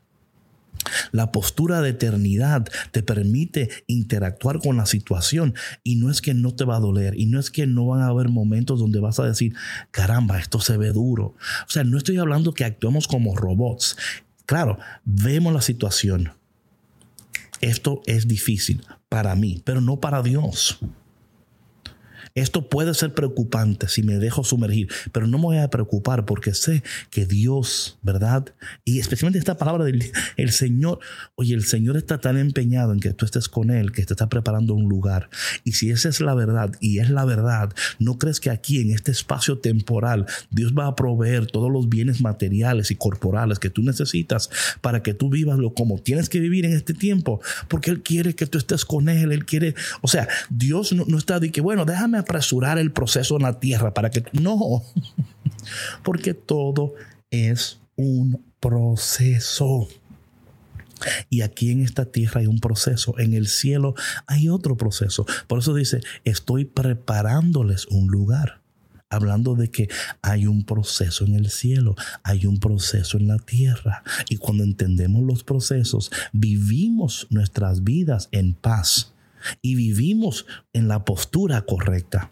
La 1.12 1.32
postura 1.32 1.82
de 1.82 1.89
eternidad 1.89 2.68
te 2.92 3.04
permite 3.04 3.70
interactuar 3.88 4.60
con 4.60 4.77
la 4.77 4.86
situación 4.86 5.54
y 5.84 5.96
no 5.96 6.10
es 6.10 6.22
que 6.22 6.34
no 6.34 6.56
te 6.56 6.66
va 6.66 6.77
a 6.77 6.80
doler 6.80 7.20
y 7.20 7.25
no 7.25 7.39
es 7.39 7.51
que 7.51 7.68
no 7.68 7.88
van 7.88 8.01
a 8.01 8.08
haber 8.08 8.30
momentos 8.30 8.80
donde 8.80 9.00
vas 9.00 9.20
a 9.20 9.25
decir, 9.25 9.54
caramba, 9.92 10.39
esto 10.39 10.60
se 10.60 10.77
ve 10.77 10.92
duro. 10.92 11.36
O 11.68 11.70
sea, 11.70 11.84
no 11.84 11.98
estoy 11.98 12.18
hablando 12.18 12.54
que 12.54 12.63
actuemos 12.63 13.08
como 13.08 13.36
robots 13.36 13.98
claro, 14.48 14.80
vemos 15.06 15.54
la 15.54 15.62
situación. 15.62 16.32
Esto 17.62 18.01
es 18.08 18.27
difícil 18.27 18.84
para 19.10 19.36
mí, 19.36 19.62
pero 19.66 19.82
no 19.82 20.00
para 20.00 20.22
Dios. 20.22 20.80
Esto 22.38 22.70
puede 22.70 22.94
ser 22.94 23.15
preocupante 23.15 23.88
si 23.88 24.03
me 24.03 24.20
dejo 24.20 24.44
sumergir, 24.44 24.89
pero 25.12 25.25
no 25.25 25.39
me 25.39 25.46
voy 25.46 25.58
a 25.58 25.72
preocupar 25.72 26.25
porque 26.25 26.53
sé 26.53 26.84
que 27.10 27.25
Dios, 27.25 27.98
¿verdad? 28.03 28.53
Y 28.86 29.00
especialmente 29.00 29.39
esta 29.39 29.58
palabra 29.58 29.86
del 29.86 30.12
el 30.38 30.51
Señor, 30.51 31.00
oye, 31.34 31.56
el 31.56 31.65
Señor 31.65 31.98
está 31.98 32.20
tan 32.20 32.38
empeñado 32.38 32.94
en 32.94 33.00
que 33.00 33.12
tú 33.12 33.25
estés 33.25 33.50
con 33.50 33.72
Él, 33.72 33.91
que 33.91 34.06
te 34.06 34.13
está 34.13 34.29
preparando 34.29 34.75
un 34.75 34.88
lugar. 34.88 35.32
Y 35.63 35.72
si 35.72 35.89
esa 35.89 36.10
es 36.10 36.22
la 36.22 36.36
verdad, 36.36 36.75
y 36.79 37.00
es 37.00 37.10
la 37.10 37.25
verdad, 37.25 37.74
¿no 37.98 38.20
crees 38.20 38.39
que 38.39 38.51
aquí 38.51 38.82
en 38.82 38.91
este 38.91 39.12
espacio 39.12 39.58
temporal 39.58 40.27
Dios 40.51 40.75
va 40.77 40.86
a 40.86 40.96
proveer 40.96 41.48
todos 41.48 41.72
los 41.72 41.89
bienes 41.89 42.22
materiales 42.22 42.91
y 42.91 42.96
corporales 42.98 43.58
que 43.58 43.72
tú 43.72 43.82
necesitas 43.82 44.51
para 44.82 45.01
que 45.01 45.15
tú 45.15 45.32
vivas 45.32 45.58
lo 45.58 45.74
como 45.74 45.98
tienes 45.98 46.29
que 46.29 46.39
vivir 46.39 46.67
en 46.67 46.74
este 46.74 46.94
tiempo? 46.94 47.41
Porque 47.67 47.89
Él 47.89 48.03
quiere 48.03 48.36
que 48.36 48.46
tú 48.46 48.60
estés 48.60 48.86
con 48.86 49.10
Él, 49.10 49.32
Él 49.32 49.44
quiere, 49.46 49.74
o 50.01 50.08
sea, 50.08 50.27
Dios 50.51 50.94
no, 50.94 51.03
no 51.08 51.17
está 51.17 51.39
de 51.39 51.51
que, 51.51 51.62
bueno, 51.62 51.84
déjame 51.84 52.26
apresurar 52.27 52.77
el 52.77 52.91
proceso 52.91 53.38
en 53.38 53.43
la 53.43 53.60
tierra 53.60 53.93
para 53.93 54.12
que 54.12 54.25
no, 54.34 54.84
porque 56.03 56.34
todo 56.34 56.93
es 57.31 57.79
un 57.96 58.43
proceso. 58.60 59.88
Y 61.29 61.41
aquí 61.41 61.72
en 61.72 61.81
esta 61.81 62.05
tierra 62.05 62.41
hay 62.41 62.48
un 62.48 62.60
proceso, 62.60 63.17
en 63.17 63.34
el 63.34 63.48
cielo 63.48 63.96
hay 64.25 64.50
otro 64.50 64.75
proceso. 64.75 65.25
Por 65.48 65.60
eso 65.60 65.74
dice, 65.74 66.01
estoy 66.25 66.65
preparándoles 66.65 67.86
un 67.88 68.07
lugar. 68.07 68.62
Hablando 69.10 69.55
de 69.55 69.72
que 69.72 69.88
hay 70.22 70.48
un 70.48 70.65
proceso 70.65 71.24
en 71.24 71.36
el 71.36 71.50
cielo, 71.50 71.96
hay 72.24 72.46
un 72.46 72.60
proceso 72.60 73.17
en 73.17 73.29
la 73.29 73.38
tierra. 73.38 74.03
Y 74.27 74.36
cuando 74.36 74.65
entendemos 74.65 75.24
los 75.24 75.46
procesos, 75.46 76.12
vivimos 76.34 77.25
nuestras 77.29 77.86
vidas 77.86 78.27
en 78.34 78.53
paz 78.53 79.13
y 79.62 79.75
vivimos 79.75 80.46
en 80.74 80.88
la 80.88 81.06
postura 81.06 81.62
correcta. 81.62 82.32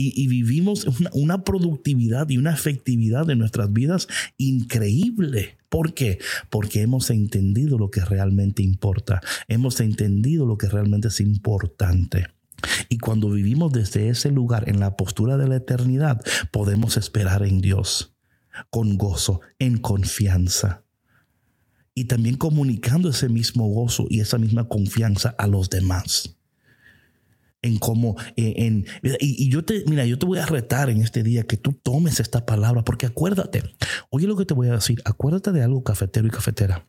Y, 0.00 0.28
vivimos 0.28 0.86
una, 1.12 1.42
productividad 1.42 2.28
y 2.28 2.38
una 2.38 2.54
efectividad 2.54 3.26
de 3.26 3.34
nuestras 3.34 3.72
vidas 3.72 4.06
increíble. 4.36 5.58
¿Por 5.68 5.92
qué? 5.92 6.20
Porque 6.50 6.82
hemos 6.82 7.10
entendido 7.10 7.78
lo 7.78 7.90
que 7.90 8.04
realmente 8.04 8.62
importa. 8.62 9.20
Hemos 9.48 9.80
entendido 9.80 10.46
lo 10.46 10.56
que 10.56 10.68
realmente 10.68 11.08
es 11.08 11.18
importante. 11.18 12.28
Y 12.88 12.98
cuando 12.98 13.28
vivimos 13.30 13.72
desde 13.72 14.08
ese 14.08 14.30
lugar, 14.30 14.68
en 14.68 14.78
la 14.78 14.96
postura 14.96 15.36
de 15.36 15.48
la 15.48 15.56
eternidad, 15.56 16.22
podemos 16.52 16.96
esperar 16.96 17.42
en 17.42 17.60
Dios 17.60 18.14
con 18.70 18.98
gozo, 18.98 19.40
en 19.58 19.78
confianza. 19.78 20.84
Y 21.98 22.04
también 22.04 22.36
comunicando 22.36 23.08
ese 23.08 23.28
mismo 23.28 23.66
gozo 23.66 24.06
y 24.08 24.20
esa 24.20 24.38
misma 24.38 24.68
confianza 24.68 25.30
a 25.36 25.48
los 25.48 25.68
demás 25.68 26.38
en 27.60 27.78
cómo, 27.78 28.14
eh, 28.36 28.54
en, 28.56 28.86
y, 29.20 29.50
yo 29.50 29.64
te, 29.64 29.82
mira, 29.88 30.06
yo 30.06 30.16
te 30.16 30.26
voy 30.26 30.38
a 30.38 30.46
retar 30.46 30.90
en 30.90 31.00
este 31.00 31.24
día 31.24 31.42
que 31.42 31.56
tú 31.56 31.72
tomes 31.72 32.20
esta 32.20 32.46
palabra, 32.46 32.84
porque 32.84 33.06
acuérdate, 33.06 33.64
oye 34.10 34.28
lo 34.28 34.36
que 34.36 34.44
te 34.44 34.54
voy 34.54 34.68
a 34.68 34.74
decir, 34.74 35.02
acuérdate 35.04 35.50
de 35.50 35.64
algo 35.64 35.82
cafetero 35.82 36.28
y 36.28 36.30
cafetera. 36.30 36.86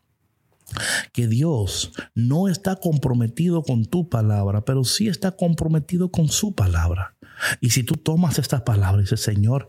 Que 1.11 1.25
Dios 1.25 1.91
no 2.13 2.47
está 2.47 2.75
comprometido 2.75 3.63
con 3.63 3.85
tu 3.85 4.09
palabra, 4.09 4.63
pero 4.63 4.83
sí 4.83 5.07
está 5.07 5.31
comprometido 5.31 6.11
con 6.11 6.29
su 6.29 6.53
palabra. 6.53 7.15
Y 7.61 7.71
si 7.71 7.81
tú 7.81 7.95
tomas 7.95 8.37
esta 8.37 8.63
palabra 8.63 9.01
y 9.01 9.17
Señor, 9.17 9.65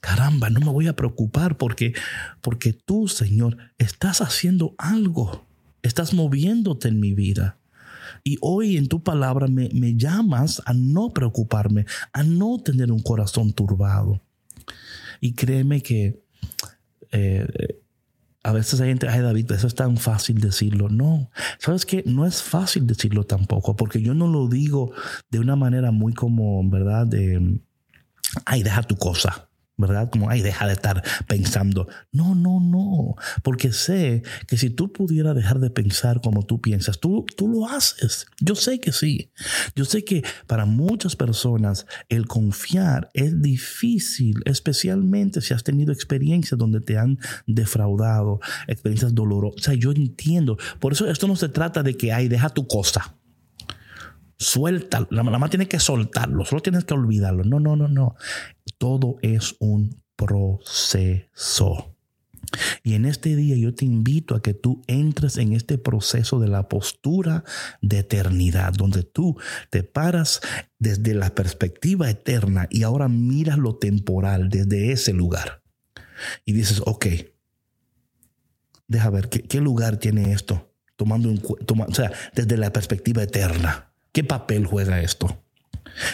caramba, 0.00 0.50
no 0.50 0.60
me 0.60 0.70
voy 0.70 0.86
a 0.86 0.96
preocupar 0.96 1.56
porque, 1.56 1.94
porque 2.40 2.72
tú, 2.72 3.08
Señor, 3.08 3.56
estás 3.78 4.20
haciendo 4.20 4.74
algo, 4.78 5.44
estás 5.82 6.14
moviéndote 6.14 6.88
en 6.88 7.00
mi 7.00 7.14
vida. 7.14 7.58
Y 8.24 8.38
hoy 8.40 8.76
en 8.76 8.88
tu 8.88 9.02
palabra 9.02 9.46
me, 9.46 9.68
llamas 9.96 10.62
a 10.64 10.74
no 10.74 11.10
preocuparme, 11.10 11.86
a 12.12 12.22
no 12.22 12.58
tener 12.58 12.90
un 12.90 13.00
corazón 13.00 13.52
turbado. 13.52 14.20
Y 15.20 15.34
créeme 15.34 15.80
que 15.80 16.20
eh, 17.12 17.46
a 18.42 18.52
veces 18.52 18.80
hay 18.80 18.88
gente, 18.88 19.08
ay 19.08 19.22
David, 19.22 19.50
eso 19.50 19.66
es 19.66 19.74
tan 19.74 19.96
fácil 19.96 20.40
decirlo. 20.40 20.88
No, 20.88 21.30
sabes 21.58 21.84
que 21.84 22.04
no 22.06 22.26
es 22.26 22.42
fácil 22.42 22.86
decirlo 22.86 23.24
tampoco, 23.24 23.74
porque 23.74 24.00
yo 24.00 24.14
no 24.14 24.28
lo 24.28 24.48
digo 24.48 24.92
de 25.30 25.40
una 25.40 25.56
manera 25.56 25.90
muy 25.90 26.12
como, 26.14 26.68
¿verdad? 26.68 27.06
De, 27.06 27.60
ay, 28.44 28.62
deja 28.62 28.82
tu 28.82 28.96
cosa. 28.96 29.48
¿Verdad? 29.76 30.10
Como, 30.10 30.30
ay, 30.30 30.42
deja 30.42 30.66
de 30.66 30.72
estar 30.72 31.02
pensando. 31.26 31.88
No, 32.12 32.34
no, 32.34 32.60
no, 32.60 33.14
porque 33.42 33.72
sé 33.72 34.22
que 34.46 34.56
si 34.56 34.70
tú 34.70 34.92
pudieras 34.92 35.34
dejar 35.34 35.60
de 35.60 35.70
pensar 35.70 36.20
como 36.20 36.44
tú 36.44 36.60
piensas, 36.60 36.98
tú, 36.98 37.24
tú 37.36 37.48
lo 37.48 37.68
haces. 37.68 38.26
Yo 38.40 38.54
sé 38.54 38.80
que 38.80 38.92
sí. 38.92 39.30
Yo 39.74 39.84
sé 39.84 40.04
que 40.04 40.24
para 40.46 40.64
muchas 40.64 41.16
personas 41.16 41.86
el 42.08 42.26
confiar 42.26 43.10
es 43.14 43.40
difícil, 43.40 44.42
especialmente 44.44 45.40
si 45.40 45.54
has 45.54 45.64
tenido 45.64 45.92
experiencias 45.92 46.58
donde 46.58 46.80
te 46.80 46.98
han 46.98 47.18
defraudado, 47.46 48.40
experiencias 48.66 49.14
dolorosas. 49.14 49.60
O 49.60 49.64
sea, 49.64 49.74
yo 49.74 49.92
entiendo. 49.92 50.56
Por 50.80 50.92
eso 50.92 51.08
esto 51.08 51.28
no 51.28 51.36
se 51.36 51.48
trata 51.48 51.82
de 51.82 51.96
que, 51.96 52.12
ay, 52.12 52.28
deja 52.28 52.48
tu 52.50 52.66
cosa. 52.66 53.15
Suelta, 54.38 55.06
la 55.10 55.22
mamá 55.22 55.48
tiene 55.48 55.66
que 55.66 55.80
soltarlo, 55.80 56.44
solo 56.44 56.62
tienes 56.62 56.84
que 56.84 56.94
olvidarlo. 56.94 57.44
No, 57.44 57.58
no, 57.60 57.76
no, 57.76 57.88
no. 57.88 58.16
Todo 58.78 59.16
es 59.22 59.56
un 59.60 60.02
proceso. 60.16 61.96
Y 62.82 62.94
en 62.94 63.04
este 63.04 63.34
día 63.34 63.56
yo 63.56 63.74
te 63.74 63.84
invito 63.84 64.34
a 64.34 64.42
que 64.42 64.54
tú 64.54 64.82
entres 64.86 65.36
en 65.36 65.52
este 65.52 65.78
proceso 65.78 66.38
de 66.38 66.48
la 66.48 66.68
postura 66.68 67.44
de 67.80 67.98
eternidad, 67.98 68.72
donde 68.72 69.02
tú 69.02 69.36
te 69.70 69.82
paras 69.82 70.40
desde 70.78 71.14
la 71.14 71.34
perspectiva 71.34 72.08
eterna 72.08 72.68
y 72.70 72.82
ahora 72.82 73.08
miras 73.08 73.58
lo 73.58 73.76
temporal 73.76 74.48
desde 74.48 74.92
ese 74.92 75.12
lugar. 75.12 75.62
Y 76.44 76.52
dices, 76.52 76.82
ok, 76.84 77.06
deja 78.86 79.10
ver, 79.10 79.28
¿qué, 79.28 79.60
lugar 79.60 79.98
tiene 79.98 80.32
esto? 80.32 80.72
Tomando 80.96 81.28
en, 81.30 81.42
o 81.44 81.94
sea, 81.94 82.12
desde 82.34 82.56
la 82.56 82.72
perspectiva 82.72 83.22
eterna. 83.22 83.92
¿Qué 84.16 84.24
papel 84.24 84.64
juega 84.64 85.02
esto? 85.02 85.42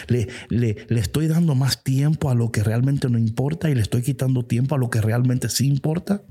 Le, 0.09 0.27
le, 0.49 0.75
estoy 0.89 1.29
dando 1.29 1.55
más 1.55 1.85
tiempo 1.85 2.29
a 2.29 2.35
lo 2.35 2.51
que 2.51 2.61
realmente 2.61 3.09
no 3.09 3.17
importa 3.17 3.69
y 3.69 3.75
le 3.75 3.81
estoy 3.81 4.01
quitando 4.01 4.43
tiempo 4.43 4.75
a 4.75 4.77
lo 4.77 4.89
que 4.89 4.99
realmente 4.99 5.47
sí 5.47 5.67
importa. 5.67 6.21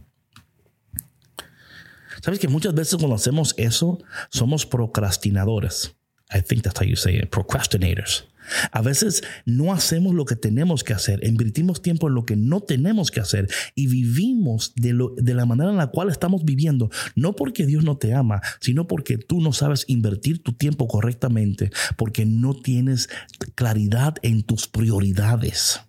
¿Sabes 2.22 2.40
que 2.40 2.48
muchas 2.48 2.74
veces 2.74 2.96
cuando 2.96 3.16
hacemos 3.16 3.54
eso 3.56 4.02
somos 4.28 4.66
procrastinadores? 4.66 5.94
I 6.30 6.42
think 6.42 6.62
that's 6.62 6.78
how 6.78 6.86
you 6.86 6.96
say 6.96 7.16
it, 7.16 7.30
procrastinators. 7.30 8.28
A 8.70 8.82
veces 8.82 9.22
no 9.44 9.72
hacemos 9.72 10.14
lo 10.14 10.24
que 10.24 10.36
tenemos 10.36 10.84
que 10.84 10.92
hacer, 10.92 11.20
invertimos 11.26 11.82
tiempo 11.82 12.08
en 12.08 12.14
lo 12.14 12.24
que 12.24 12.36
no 12.36 12.60
tenemos 12.60 13.10
que 13.10 13.20
hacer 13.20 13.48
y 13.74 13.86
vivimos 13.86 14.74
de, 14.76 14.92
lo, 14.92 15.14
de 15.16 15.34
la 15.34 15.46
manera 15.46 15.70
en 15.70 15.76
la 15.76 15.88
cual 15.88 16.10
estamos 16.10 16.44
viviendo, 16.44 16.90
no 17.14 17.34
porque 17.34 17.66
Dios 17.66 17.84
no 17.84 17.96
te 17.96 18.14
ama, 18.14 18.40
sino 18.60 18.86
porque 18.86 19.18
tú 19.18 19.40
no 19.40 19.52
sabes 19.52 19.84
invertir 19.88 20.42
tu 20.42 20.52
tiempo 20.52 20.88
correctamente, 20.88 21.70
porque 21.96 22.24
no 22.26 22.54
tienes 22.54 23.08
claridad 23.54 24.16
en 24.22 24.42
tus 24.42 24.66
prioridades. 24.68 25.80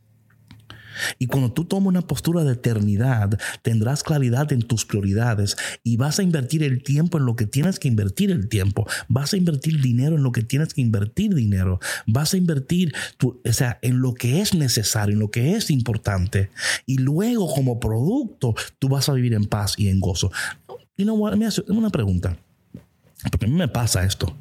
Y 1.20 1.28
cuando 1.28 1.52
tú 1.52 1.66
tomas 1.66 1.88
una 1.88 2.02
postura 2.02 2.44
de 2.44 2.54
eternidad, 2.54 3.40
tendrás 3.62 4.04
claridad 4.04 4.52
en 4.52 4.62
tus 4.62 4.86
prioridades 4.86 5.56
y 5.84 5.98
vas 5.98 6.20
a 6.20 6.24
invertir 6.24 6.64
el 6.64 6.84
tiempo 6.84 7.18
en 7.18 7.26
lo 7.26 7.36
que 7.36 7.46
tienes 7.46 7.80
que 7.80 7.88
invertir 7.88 8.32
el 8.32 8.48
tiempo. 8.48 8.88
Vas 9.08 9.34
a 9.34 9.38
invertir 9.38 9.82
dinero 9.82 10.16
en 10.16 10.24
lo 10.24 10.32
que 10.32 10.44
tienes 10.44 10.74
que 10.74 10.82
invertir 10.82 11.34
dinero. 11.34 11.80
Vas 12.06 12.34
a 12.34 12.38
invertir 12.38 12.94
o 13.24 13.54
sea, 13.54 13.80
en 13.82 14.00
lo 14.00 14.14
que 14.14 14.42
es 14.42 14.54
necesario, 14.54 15.14
en 15.14 15.20
lo 15.20 15.32
que 15.32 15.56
es 15.56 15.70
importante. 15.70 16.50
Y 16.86 16.98
luego 16.98 17.54
como 17.54 17.80
producto, 17.80 18.56
tú 18.80 18.90
vas 18.90 19.10
a 19.10 19.14
vivir 19.14 19.34
en 19.34 19.46
paz 19.46 19.76
y 19.78 19.90
en 19.90 20.00
gozo. 20.00 20.32
Y 20.96 21.06
no, 21.06 21.18
me 21.18 21.46
hace 21.46 21.64
una 21.68 21.90
pregunta. 21.90 22.38
Porque 23.32 23.46
a 23.46 23.50
mí 23.50 23.56
me 23.56 23.68
pasa 23.68 24.04
esto. 24.06 24.36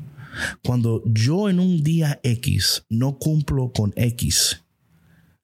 Cuando 0.64 1.02
yo 1.06 1.49
en 1.49 1.61
un 1.61 1.82
día 1.82 2.21
X 2.23 2.85
no 2.88 3.18
cumplo 3.18 3.73
con 3.73 3.92
X, 3.97 4.62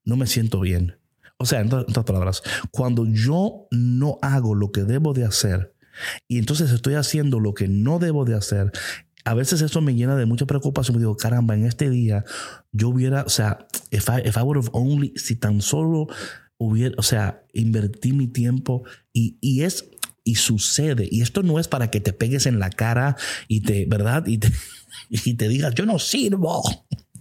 no 0.03 0.15
me 0.15 0.27
siento 0.27 0.59
bien. 0.59 0.98
O 1.41 1.45
sea, 1.45 1.61
en 1.61 1.73
otras 1.73 2.05
palabras, 2.05 2.43
cuando 2.69 3.05
yo 3.05 3.67
no 3.71 4.19
hago 4.21 4.55
lo 4.55 4.73
que 4.73 4.83
debo 4.83 5.13
de 5.13 5.23
hacer 5.23 5.73
y 6.27 6.37
entonces 6.37 6.71
estoy 6.71 6.95
haciendo 6.95 7.39
lo 7.39 7.53
que 7.53 7.69
no 7.69 7.97
debo 7.97 8.25
de 8.25 8.35
hacer, 8.35 8.73
a 9.23 9.33
veces 9.33 9.61
eso 9.61 9.79
me 9.79 9.95
llena 9.95 10.17
de 10.17 10.25
mucha 10.25 10.45
preocupación. 10.45 10.97
Me 10.97 11.01
digo, 11.01 11.15
caramba, 11.15 11.55
en 11.55 11.65
este 11.65 11.89
día 11.89 12.25
yo 12.73 12.89
hubiera, 12.89 13.23
o 13.23 13.29
sea, 13.29 13.67
if 13.89 14.09
I, 14.09 14.27
if 14.27 14.35
I 14.35 14.41
would 14.41 14.57
have 14.57 14.69
only, 14.73 15.13
si 15.15 15.37
tan 15.37 15.61
solo 15.61 16.07
hubiera, 16.57 16.95
o 16.97 17.03
sea, 17.03 17.43
invertí 17.53 18.11
mi 18.11 18.27
tiempo 18.27 18.83
y, 19.13 19.37
y 19.39 19.61
es, 19.61 19.89
y 20.25 20.35
sucede. 20.35 21.07
Y 21.09 21.21
esto 21.21 21.41
no 21.41 21.57
es 21.57 21.69
para 21.69 21.89
que 21.89 22.01
te 22.01 22.11
pegues 22.11 22.47
en 22.47 22.59
la 22.59 22.69
cara 22.69 23.15
y 23.47 23.61
te, 23.61 23.85
¿verdad? 23.85 24.27
Y 24.27 24.39
te, 24.39 24.51
y 25.09 25.35
te 25.35 25.47
digas, 25.47 25.73
yo 25.73 25.85
no 25.85 25.99
sirvo. 25.99 26.63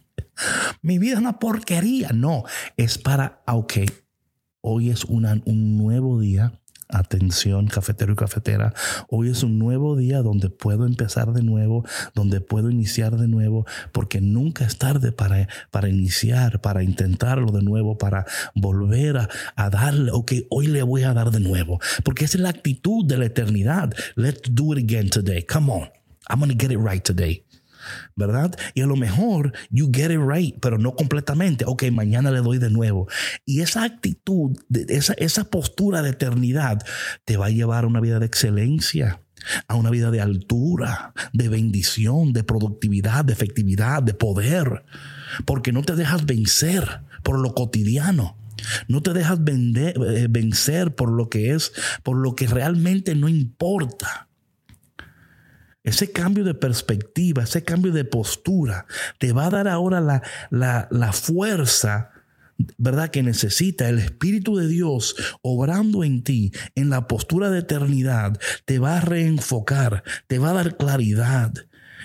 Mi 0.83 0.99
vida 0.99 1.13
es 1.13 1.19
una 1.19 1.39
porquería. 1.39 2.11
No, 2.13 2.45
es 2.77 2.99
para, 2.99 3.43
ok, 3.47 3.75
hoy 4.69 4.91
es 4.91 5.05
un 5.05 5.79
nuevo 5.79 6.21
día, 6.21 6.53
Atención, 6.91 7.67
cafetero 7.67 8.15
y 8.15 8.17
cafetera. 8.17 8.73
Hoy 9.11 9.29
es 9.29 9.43
un 9.43 9.59
nuevo 9.59 9.95
día 9.95 10.23
donde 10.23 10.49
puedo 10.49 10.87
empezar 10.87 11.35
de 11.35 11.43
nuevo, 11.43 11.85
donde 12.15 12.41
puedo 12.41 12.71
iniciar 12.71 13.19
de 13.19 13.29
nuevo, 13.29 13.67
porque 13.93 14.23
nunca 14.23 14.65
es 14.65 14.79
tarde 14.79 15.13
para, 15.13 15.49
para 15.71 15.91
iniciar, 15.91 16.63
para 16.63 16.83
intentarlo 16.83 17.53
de 17.53 17.61
nuevo, 17.61 17.99
para 17.99 18.25
volver 18.55 19.19
a, 19.19 19.29
a 19.55 19.69
darle, 19.69 20.13
ok, 20.13 20.33
hoy 20.49 20.69
le 20.69 20.83
voy 20.83 21.03
a 21.03 21.13
dar 21.13 21.31
de 21.31 21.41
nuevo, 21.41 21.79
porque 22.05 22.25
esa 22.25 22.39
es 22.39 22.43
la 22.43 22.49
actitud 22.49 23.05
de 23.05 23.19
la 23.19 23.27
eternidad. 23.27 23.93
Let's 24.17 24.49
do 24.51 24.73
it 24.73 24.83
again 24.83 25.11
today. 25.11 25.43
Come 25.43 25.71
on. 25.71 25.91
I'm 26.31 26.39
going 26.39 26.51
to 26.51 26.57
get 26.57 26.73
it 26.73 26.79
right 26.79 27.05
today. 27.05 27.45
¿Verdad? 28.17 28.55
Y 28.75 28.83
a 28.83 28.87
lo 28.87 28.97
mejor 28.97 29.53
you 29.71 29.91
get 29.93 30.11
it 30.11 30.21
right, 30.21 30.57
pero 30.61 30.79
no 30.79 30.95
completamente. 30.95 31.65
Ok, 31.67 31.85
mañana 31.93 32.31
le 32.31 32.41
doy 32.41 32.59
de 32.59 32.71
nuevo. 32.71 33.09
Y 33.45 33.61
esa 33.61 33.85
actitud, 33.85 34.57
esa, 34.89 35.15
esa 35.15 35.45
postura 35.45 36.03
de 36.03 36.11
eternidad 36.11 36.79
te 37.25 37.37
va 37.37 37.47
a 37.47 37.51
llevar 37.51 37.85
a 37.85 37.89
una 37.89 38.01
vida 38.01 38.19
de 38.19 38.27
excelencia 38.27 39.21
a 39.69 39.77
una 39.77 39.91
vida 39.91 40.11
de 40.11 40.21
altura, 40.21 41.13
de 41.33 41.49
bendición, 41.49 42.33
de 42.33 42.45
productividad, 42.45 43.25
de 43.25 43.33
efectividad, 43.33 44.03
de 44.03 44.15
poder, 44.15 44.85
porque 45.45 45.73
no 45.73 45.83
te 45.83 45.95
dejas 45.95 46.27
vencer 46.27 47.03
por 47.23 47.39
lo 47.39 47.55
cotidiano. 47.55 48.37
No 48.89 49.03
te 49.03 49.13
dejas 49.13 49.39
eh, 49.47 50.27
vencer 50.29 50.95
por 50.95 51.13
lo 51.13 51.29
que 51.29 51.53
es, 51.53 51.73
por 52.03 52.17
lo 52.17 52.35
que 52.35 52.47
realmente 52.47 53.15
no 53.15 53.29
importa. 53.29 54.28
Ese 55.89 56.13
cambio 56.13 56.45
de 56.45 56.55
perspectiva, 56.55 57.45
ese 57.45 57.65
cambio 57.65 57.93
de 57.93 58.05
postura, 58.05 58.87
te 59.19 59.33
va 59.33 59.47
a 59.47 59.51
dar 59.51 59.69
ahora 59.69 60.01
la, 60.01 60.89
la, 60.91 61.13
fuerza 61.13 62.11
¿verdad? 62.77 63.11
Que 63.11 63.23
necesita 63.23 63.89
el 63.89 64.01
Espíritu 64.01 64.57
de 64.57 64.67
Dios 64.67 65.15
obrando 65.43 66.03
en 66.03 66.25
ti, 66.25 66.53
en 66.75 66.91
la 66.91 67.07
postura 67.07 67.51
de 67.51 67.61
eternidad, 67.61 68.39
te 68.65 68.79
va 68.79 68.99
a 68.99 69.01
reenfocar, 69.01 70.03
te 70.27 70.39
va 70.39 70.51
a 70.51 70.55
dar 70.55 70.77
claridad 70.77 71.55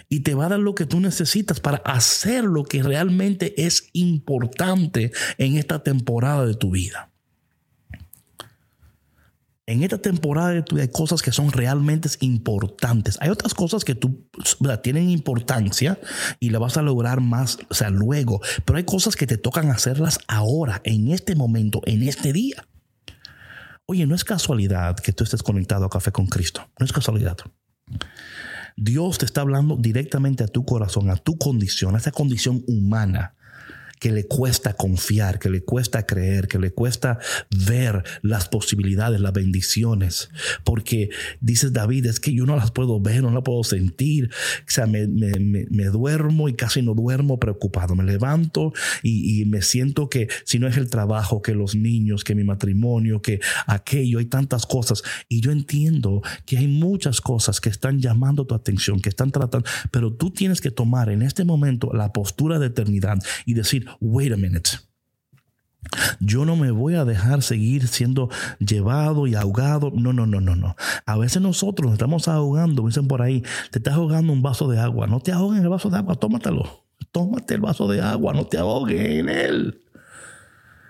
y 0.10 0.20
te 0.20 0.36
va 0.36 0.46
a 0.46 0.50
dar 0.50 0.60
lo 0.60 0.76
que 0.76 0.86
tú 0.86 1.00
necesitas 1.00 1.60
para 1.60 1.78
hacer 1.78 2.44
lo 2.44 2.66
que 2.66 2.84
realmente 2.84 3.66
es 3.66 3.90
importante 3.94 5.12
en 5.40 5.58
esta 5.58 5.82
temporada 5.82 6.46
de 6.46 6.54
tu 6.54 6.72
vida 6.72 7.13
en 9.66 9.82
esta 9.82 9.98
temporada 9.98 10.50
hay 10.50 10.88
cosas 10.90 11.22
que 11.22 11.32
son 11.32 11.52
realmente 11.52 12.10
importantes. 12.20 13.18
Hay 13.22 13.30
otras 13.30 13.54
cosas 13.54 13.86
que 13.86 13.96
tú 13.96 14.28
tienen 14.82 15.10
importancia 15.10 16.00
y 16.40 16.50
la 16.50 16.60
vas 16.60 16.78
a 16.78 16.82
lograr 16.82 17.22
más, 17.22 17.58
o 17.70 17.74
sea, 17.74 17.90
luego. 17.90 18.42
Pero 18.66 18.78
hay 18.78 18.84
cosas 18.84 19.16
que 19.16 19.26
te 19.26 19.38
tocan 19.38 19.70
hacerlas 19.70 20.20
ahora, 20.28 20.82
en 20.84 21.12
este 21.12 21.36
momento, 21.36 21.82
en 21.86 22.04
este 22.04 22.34
día. 22.34 22.68
Oye, 23.86 24.06
no 24.06 24.16
es 24.16 24.26
casualidad 24.26 24.98
que 24.98 25.14
tú 25.14 25.24
estés 25.24 25.44
conectado 25.44 25.86
a 25.86 25.90
Café 25.90 26.12
con 26.12 26.28
Cristo. 26.28 26.68
No 26.78 26.86
es 26.86 26.92
casualidad. 26.92 27.38
Dios 28.76 29.18
te 29.18 29.26
está 29.26 29.42
hablando 29.42 29.78
directamente 29.78 30.44
a 30.44 30.48
tu 30.48 30.66
corazón, 30.66 31.10
a 31.10 31.16
tu 31.16 31.38
condición, 31.38 31.96
a 31.96 32.00
esa 32.00 32.12
condición 32.12 32.64
humana 32.68 33.36
que 34.04 34.12
le 34.12 34.26
cuesta 34.26 34.74
confiar, 34.74 35.40
que 35.40 35.50
le 35.50 35.64
cuesta 35.64 36.06
creer, 36.06 36.50
que 36.50 36.60
le 36.60 36.72
cuesta 36.72 37.20
ver 37.66 38.04
las 38.22 38.50
posibilidades, 38.50 39.22
las 39.22 39.32
bendiciones. 39.32 40.30
Porque 40.66 41.10
dices 41.40 41.72
David, 41.72 42.08
es 42.08 42.20
que 42.20 42.34
yo 42.34 42.46
no 42.46 42.58
las 42.58 42.72
puedo 42.72 43.00
ver, 43.00 43.24
no 43.24 43.32
las 43.32 43.44
puedo 43.44 43.64
sentir. 43.64 44.30
O 44.60 44.64
sea, 44.68 44.88
me, 44.88 45.06
duermo 45.86 46.50
y 46.50 46.54
casi 46.54 46.82
no 46.82 46.96
duermo 46.96 47.40
preocupado. 47.40 47.96
Me 47.96 48.04
levanto 48.04 48.74
y, 49.04 49.40
y 49.40 49.46
me 49.46 49.62
siento 49.62 50.10
que 50.10 50.28
si 50.44 50.60
no 50.60 50.68
es 50.68 50.76
el 50.76 50.90
trabajo, 50.90 51.42
que 51.42 51.56
los 51.56 51.74
niños, 51.74 52.26
que 52.26 52.36
mi 52.36 52.44
matrimonio, 52.44 53.22
que 53.22 53.40
aquello, 53.68 54.20
hay 54.20 54.26
tantas 54.26 54.66
cosas. 54.66 55.02
Y 55.30 55.40
yo 55.40 55.54
entiendo 55.54 56.22
que 56.46 56.58
hay 56.58 56.68
muchas 56.68 57.22
cosas 57.22 57.62
que 57.62 57.70
están 57.70 58.02
llamando 58.02 58.46
tu 58.46 58.54
atención, 58.54 59.00
que 59.00 59.08
están 59.08 59.32
tratando, 59.32 59.66
pero 59.92 60.12
tú 60.12 60.30
tienes 60.30 60.60
que 60.60 60.72
tomar 60.72 61.10
en 61.10 61.22
este 61.22 61.46
momento 61.46 61.94
la 61.94 62.12
postura 62.12 62.60
de 62.60 62.68
eternidad 62.68 63.18
y 63.46 63.54
decir, 63.54 63.88
wait 64.00 64.32
a 64.34 64.38
minute. 64.38 64.70
Yo 66.20 66.46
no 66.46 66.56
me 66.56 66.72
voy 66.72 66.96
a 66.96 67.06
dejar 67.06 67.42
seguir 67.42 67.88
siendo 67.88 68.30
llevado 68.60 69.28
y 69.28 69.36
ahogado. 69.36 69.92
No, 69.94 70.14
no, 70.14 70.26
no, 70.26 70.40
no, 70.40 70.56
no. 70.56 70.76
A 71.06 71.18
veces 71.18 71.42
nosotros 71.42 71.86
nos 71.86 71.94
estamos 71.94 72.28
ahogando, 72.28 72.86
dicen 72.86 73.08
por 73.08 73.22
ahí, 73.22 73.44
te 73.72 73.80
estás 73.80 73.96
ahogando 73.96 74.34
un 74.34 74.42
vaso 74.42 74.68
de 74.70 74.80
agua. 74.80 75.08
No 75.08 75.20
te 75.20 75.32
ahogues 75.32 75.60
en 75.60 75.66
el 75.66 75.70
vaso 75.70 75.90
de 75.90 75.98
agua, 75.98 76.16
tómatelo. 76.16 76.86
Tómate 77.12 77.56
el 77.56 77.62
vaso 77.62 77.88
de 77.88 78.02
agua, 78.02 78.34
no 78.34 78.46
te 78.46 78.58
ahogues 78.58 79.00
en 79.02 79.30
él. 79.30 79.82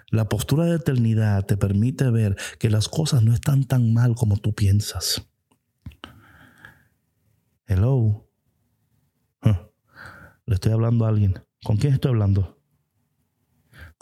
La 0.09 0.29
postura 0.29 0.65
de 0.65 0.75
eternidad 0.75 1.45
te 1.45 1.57
permite 1.57 2.09
ver 2.11 2.37
que 2.59 2.69
las 2.69 2.87
cosas 2.87 3.23
no 3.23 3.33
están 3.33 3.63
tan 3.63 3.93
mal 3.93 4.15
como 4.15 4.37
tú 4.37 4.53
piensas. 4.53 5.27
Hello. 7.65 8.27
Le 10.45 10.55
estoy 10.55 10.73
hablando 10.73 11.05
a 11.05 11.09
alguien. 11.09 11.39
¿Con 11.63 11.77
quién 11.77 11.93
estoy 11.93 12.09
hablando? 12.09 12.62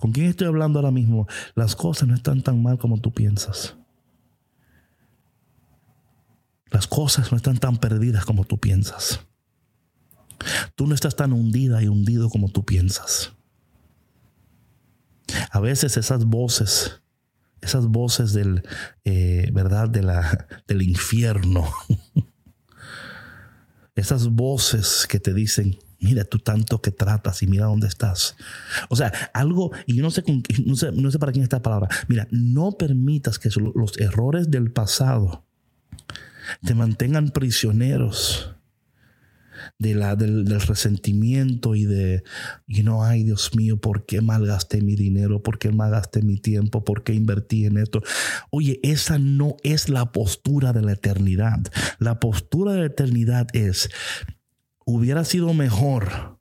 ¿Con 0.01 0.13
quién 0.13 0.25
estoy 0.25 0.47
hablando 0.47 0.79
ahora 0.79 0.89
mismo? 0.89 1.27
Las 1.53 1.75
cosas 1.75 2.07
no 2.07 2.15
están 2.15 2.41
tan 2.41 2.63
mal 2.63 2.79
como 2.79 2.99
tú 2.99 3.13
piensas. 3.13 3.75
Las 6.71 6.87
cosas 6.87 7.31
no 7.31 7.37
están 7.37 7.59
tan 7.59 7.77
perdidas 7.77 8.25
como 8.25 8.43
tú 8.43 8.59
piensas. 8.59 9.19
Tú 10.73 10.87
no 10.87 10.95
estás 10.95 11.15
tan 11.15 11.33
hundida 11.33 11.83
y 11.83 11.87
hundido 11.87 12.31
como 12.31 12.49
tú 12.49 12.65
piensas. 12.65 13.33
A 15.51 15.59
veces 15.59 15.95
esas 15.97 16.25
voces, 16.25 17.03
esas 17.61 17.85
voces 17.85 18.33
del, 18.33 18.63
eh, 19.05 19.51
¿verdad? 19.53 19.87
De 19.87 20.01
la, 20.01 20.47
del 20.67 20.81
infierno, 20.81 21.71
esas 23.93 24.29
voces 24.29 25.05
que 25.07 25.19
te 25.19 25.35
dicen, 25.35 25.77
mira 26.01 26.25
tú 26.25 26.39
tanto 26.39 26.81
que 26.81 26.91
tratas 26.91 27.41
y 27.43 27.47
mira 27.47 27.65
dónde 27.65 27.87
estás. 27.87 28.35
O 28.89 28.95
sea, 28.95 29.13
algo, 29.33 29.71
y 29.85 29.95
yo 29.95 30.03
no 30.03 30.11
sé, 30.11 30.23
no 30.65 30.75
sé, 30.75 30.91
no 30.91 31.11
sé 31.11 31.19
para 31.19 31.31
quién 31.31 31.43
esta 31.43 31.61
palabra. 31.61 31.87
Mira, 32.07 32.27
no 32.31 32.73
permitas 32.73 33.39
que 33.39 33.49
los 33.75 33.97
errores 33.99 34.49
del 34.51 34.71
pasado 34.71 35.45
te 36.63 36.73
mantengan 36.73 37.29
prisioneros 37.29 38.55
de 39.77 39.95
la, 39.95 40.15
del, 40.15 40.45
resentimiento 40.61 41.75
y 41.75 41.85
de, 41.85 42.23
y 42.67 42.83
no, 42.83 43.03
ay 43.03 43.23
Dios 43.23 43.55
mío, 43.55 43.77
¿por 43.77 44.05
qué 44.05 44.21
malgasté 44.21 44.81
mi 44.81 44.95
dinero? 44.95 45.43
¿Por 45.43 45.59
qué 45.59 45.71
malgasté 45.71 46.21
mi 46.21 46.37
tiempo? 46.37 46.83
¿Por 46.83 47.03
qué 47.03 47.13
invertí 47.13 47.65
en 47.65 47.77
esto? 47.77 48.01
Oye, 48.49 48.79
esa 48.83 49.19
no 49.19 49.57
es 49.63 49.89
la 49.89 50.11
postura 50.11 50.73
de 50.73 50.81
la 50.81 50.93
eternidad. 50.93 51.59
La 51.99 52.19
postura 52.19 52.73
de 52.73 52.79
la 52.79 52.85
eternidad 52.87 53.47
es, 53.53 53.89
hubiera 54.85 55.23
sido 55.23 55.53
mejor, 55.53 56.39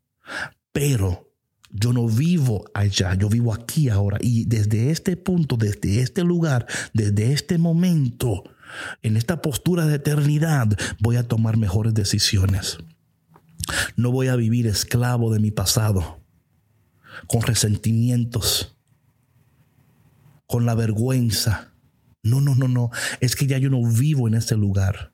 pero 0.73 1.31
yo 1.71 1.93
no 1.93 2.09
vivo 2.09 2.65
allá, 2.75 3.15
yo 3.15 3.29
vivo 3.29 3.55
aquí 3.55 3.89
ahora. 3.89 4.19
Y 4.21 4.45
desde 4.47 4.91
este 4.91 5.17
punto, 5.17 5.57
desde 5.57 6.01
este 6.01 6.25
lugar, 6.25 6.67
desde 6.93 7.33
este 7.33 7.59
momento, 7.59 8.45
en 9.03 9.17
esta 9.17 9.41
postura 9.41 9.87
de 9.87 9.97
eternidad, 9.97 10.69
voy 11.01 11.17
a 11.17 11.27
tomar 11.27 11.57
mejores 11.57 11.95
decisiones. 11.95 12.79
No 13.97 14.11
voy 14.11 14.29
a 14.29 14.37
vivir 14.37 14.67
esclavo 14.67 15.33
de 15.33 15.39
mi 15.39 15.51
pasado, 15.51 16.21
con 17.27 17.43
resentimientos, 17.43 18.77
con 20.47 20.67
la 20.67 20.75
vergüenza. 20.75 21.73
No, 22.23 22.41
no, 22.41 22.55
no, 22.55 22.69
no. 22.69 22.91
Es 23.21 23.37
que 23.37 23.47
ya 23.47 23.59
yo 23.59 23.71
no 23.71 23.83
vivo 23.85 24.27
en 24.27 24.35
ese 24.35 24.57
lugar. 24.57 25.13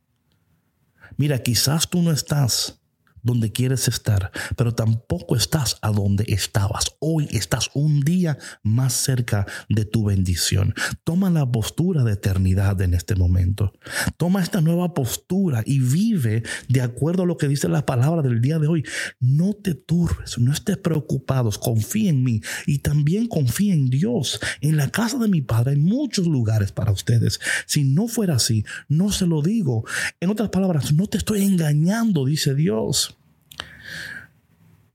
Mira, 1.19 1.43
quizás 1.43 1.89
tú 1.89 2.03
no 2.03 2.13
estás 2.13 2.81
donde 3.27 3.51
quieres 3.51 3.89
estar, 3.89 4.31
pero 4.57 4.73
tampoco 4.73 5.37
estás 5.37 5.79
a 5.83 5.91
donde 5.91 6.25
estabas. 6.29 6.97
Hoy 7.01 7.29
estás 7.33 7.71
un 7.75 8.01
día 8.01 8.39
más 8.63 8.95
cerca 8.95 9.47
de 9.69 9.85
tu 9.85 10.05
bendición. 10.05 10.75
Toma 11.03 11.29
la 11.29 11.51
postura 11.51 12.05
de 12.05 12.13
eternidad 12.13 12.81
en 12.81 12.95
este 12.95 13.17
momento. 13.17 13.73
Toma 14.17 14.43
esta 14.43 14.61
nueva 14.61 14.95
postura 14.95 15.63
y 15.67 15.81
vive 15.81 16.45
de 16.69 16.81
acuerdo 16.81 17.25
a 17.25 17.27
lo 17.27 17.37
que 17.37 17.49
dice 17.49 17.69
la 17.69 17.85
palabra 17.85 18.23
del 18.23 18.41
día 18.41 18.61
de 18.61 18.69
hoy. 18.69 18.85
No 19.19 19.55
te 19.55 19.75
turbes, 19.75 20.39
no 20.39 20.53
estés 20.53 20.77
preocupados, 20.77 21.59
confía 21.59 22.11
en 22.11 22.23
mí 22.23 22.41
y 22.65 22.79
también 22.79 23.27
confía 23.27 23.75
en 23.75 23.91
Dios. 23.91 24.39
En 24.61 24.77
la 24.77 24.91
casa 24.91 25.19
de 25.19 25.29
mi 25.29 25.43
Padre 25.43 25.73
hay 25.73 25.79
muchos 25.79 26.29
lugares 26.29 26.71
para 26.71 26.93
ustedes. 26.93 27.41
Si 27.67 27.83
no 27.83 28.07
fuera 28.07 28.37
así, 28.37 28.65
no 28.89 29.11
se 29.11 29.27
lo 29.27 29.43
digo. 29.43 29.85
En 30.21 30.31
otras 30.31 30.51
palabras, 30.51 30.93
no 30.93 31.09
te 31.09 31.19
estoy 31.19 31.43
engañando, 31.43 32.25
dice 32.25 32.55
Dios. 32.55 33.16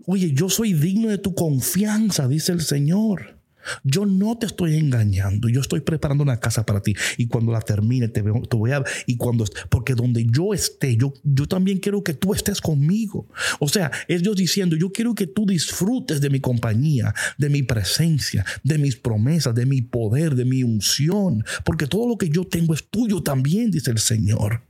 Oye, 0.06 0.32
yo 0.34 0.50
soy 0.50 0.74
digno 0.74 1.10
de 1.10 1.18
tu 1.18 1.34
confianza, 1.36 2.28
dice 2.28 2.52
el 2.52 2.62
Señor. 2.62 3.42
Yo 3.84 4.06
no 4.06 4.38
te 4.38 4.46
estoy 4.46 4.76
engañando. 4.76 5.50
Yo 5.50 5.62
estoy 5.62 5.82
preparando 5.82 6.24
una 6.24 6.40
casa 6.40 6.66
para 6.66 6.82
ti. 6.82 6.96
Y 7.18 7.28
cuando 7.28 7.52
la 7.52 7.62
termine, 7.62 8.08
te, 8.08 8.22
voy 8.22 8.72
a. 8.72 8.84
Y 9.06 9.18
cuando. 9.18 9.46
Porque 9.70 9.94
donde 9.94 10.26
yo 10.26 10.54
esté, 10.54 10.98
yo, 10.98 11.14
yo 11.24 11.48
también 11.48 11.80
quiero 11.80 12.04
que 12.04 12.14
tú 12.14 12.34
estés 12.34 12.62
conmigo. 12.62 13.28
O 13.60 13.68
sea, 13.68 13.92
es 14.08 14.24
Dios 14.24 14.36
diciendo: 14.36 14.76
Yo 14.76 14.92
quiero 14.92 15.14
que 15.16 15.28
tú 15.28 15.46
disfrutes 15.46 16.22
de 16.22 16.30
mi 16.30 16.40
compañía, 16.40 17.14
de 17.38 17.50
mi 17.50 17.64
presencia, 17.64 18.46
de 18.64 18.78
mis 18.78 18.96
promesas, 18.96 19.54
de 19.54 19.66
mi 19.66 19.82
poder, 19.82 20.36
de 20.36 20.46
mi 20.46 20.64
unción. 20.64 21.46
Porque 21.64 21.88
todo 21.88 22.08
lo 22.08 22.18
que 22.18 22.30
yo 22.30 22.46
tengo 22.46 22.74
es 22.74 22.84
tuyo 22.90 23.22
también, 23.22 23.72
dice 23.72 23.92
el 23.92 24.00
Señor. 24.00 24.62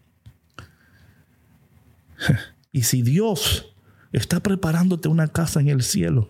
Y 2.73 2.83
si 2.83 3.01
Dios 3.01 3.70
está 4.11 4.39
preparándote 4.41 5.07
una 5.07 5.27
casa 5.27 5.59
en 5.59 5.69
el 5.69 5.83
cielo, 5.83 6.29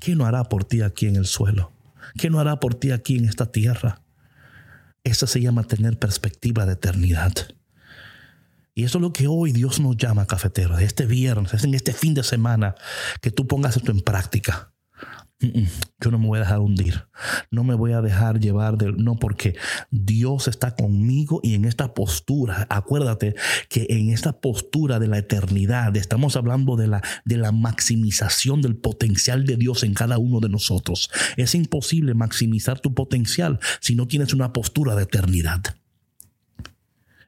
¿Qué 0.00 0.14
no 0.14 0.26
hará 0.26 0.44
por 0.44 0.64
ti 0.64 0.82
aquí 0.82 1.06
en 1.06 1.16
el 1.16 1.26
suelo? 1.26 1.72
¿Qué 2.16 2.30
no 2.30 2.40
hará 2.40 2.60
por 2.60 2.74
ti 2.74 2.90
aquí 2.90 3.18
en 3.18 3.24
esta 3.24 3.50
tierra? 3.50 4.00
Eso 5.04 5.26
se 5.26 5.40
llama 5.40 5.64
tener 5.64 5.98
perspectiva 5.98 6.66
de 6.66 6.74
eternidad. 6.74 7.32
Y 8.74 8.84
eso 8.84 8.98
es 8.98 9.02
lo 9.02 9.12
que 9.12 9.26
hoy 9.26 9.52
Dios 9.52 9.80
nos 9.80 9.96
llama, 9.96 10.26
cafetero, 10.26 10.78
este 10.78 11.06
viernes, 11.06 11.52
es 11.54 11.64
en 11.64 11.74
este 11.74 11.92
fin 11.92 12.14
de 12.14 12.22
semana, 12.22 12.76
que 13.20 13.30
tú 13.30 13.46
pongas 13.46 13.76
esto 13.76 13.90
en 13.90 14.00
práctica. 14.00 14.72
Yo 15.40 16.10
no 16.10 16.18
me 16.18 16.26
voy 16.26 16.38
a 16.38 16.40
dejar 16.40 16.58
hundir. 16.58 17.06
No 17.52 17.62
me 17.62 17.74
voy 17.74 17.92
a 17.92 18.02
dejar 18.02 18.40
llevar 18.40 18.76
del. 18.76 18.96
No, 18.96 19.16
porque 19.16 19.54
Dios 19.90 20.48
está 20.48 20.74
conmigo 20.74 21.38
y 21.44 21.54
en 21.54 21.64
esta 21.64 21.94
postura, 21.94 22.66
acuérdate 22.70 23.36
que 23.68 23.86
en 23.88 24.10
esta 24.10 24.40
postura 24.40 24.98
de 24.98 25.06
la 25.06 25.18
eternidad 25.18 25.96
estamos 25.96 26.34
hablando 26.34 26.76
de 26.76 26.88
la, 26.88 27.02
de 27.24 27.36
la 27.36 27.52
maximización 27.52 28.62
del 28.62 28.76
potencial 28.76 29.44
de 29.44 29.56
Dios 29.56 29.84
en 29.84 29.94
cada 29.94 30.18
uno 30.18 30.40
de 30.40 30.48
nosotros. 30.48 31.08
Es 31.36 31.54
imposible 31.54 32.14
maximizar 32.14 32.80
tu 32.80 32.92
potencial 32.94 33.60
si 33.80 33.94
no 33.94 34.08
tienes 34.08 34.34
una 34.34 34.52
postura 34.52 34.96
de 34.96 35.04
eternidad. 35.04 35.62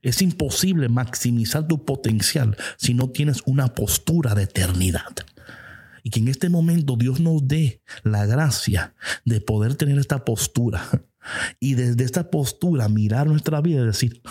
Es 0.02 0.22
imposible 0.22 0.88
maximizar 0.88 1.68
tu 1.68 1.84
potencial 1.84 2.56
si 2.76 2.94
no 2.94 3.10
tienes 3.10 3.42
una 3.44 3.74
postura 3.74 4.34
de 4.34 4.44
eternidad. 4.44 5.14
Y 6.02 6.10
que 6.10 6.20
en 6.20 6.28
este 6.28 6.48
momento 6.48 6.96
Dios 6.96 7.20
nos 7.20 7.46
dé 7.46 7.82
la 8.02 8.26
gracia 8.26 8.94
de 9.24 9.40
poder 9.40 9.74
tener 9.74 9.98
esta 9.98 10.24
postura 10.24 10.82
y 11.58 11.74
desde 11.74 12.04
esta 12.04 12.30
postura 12.30 12.88
mirar 12.88 13.26
nuestra 13.26 13.60
vida 13.60 13.82
y 13.82 13.86
decir, 13.86 14.22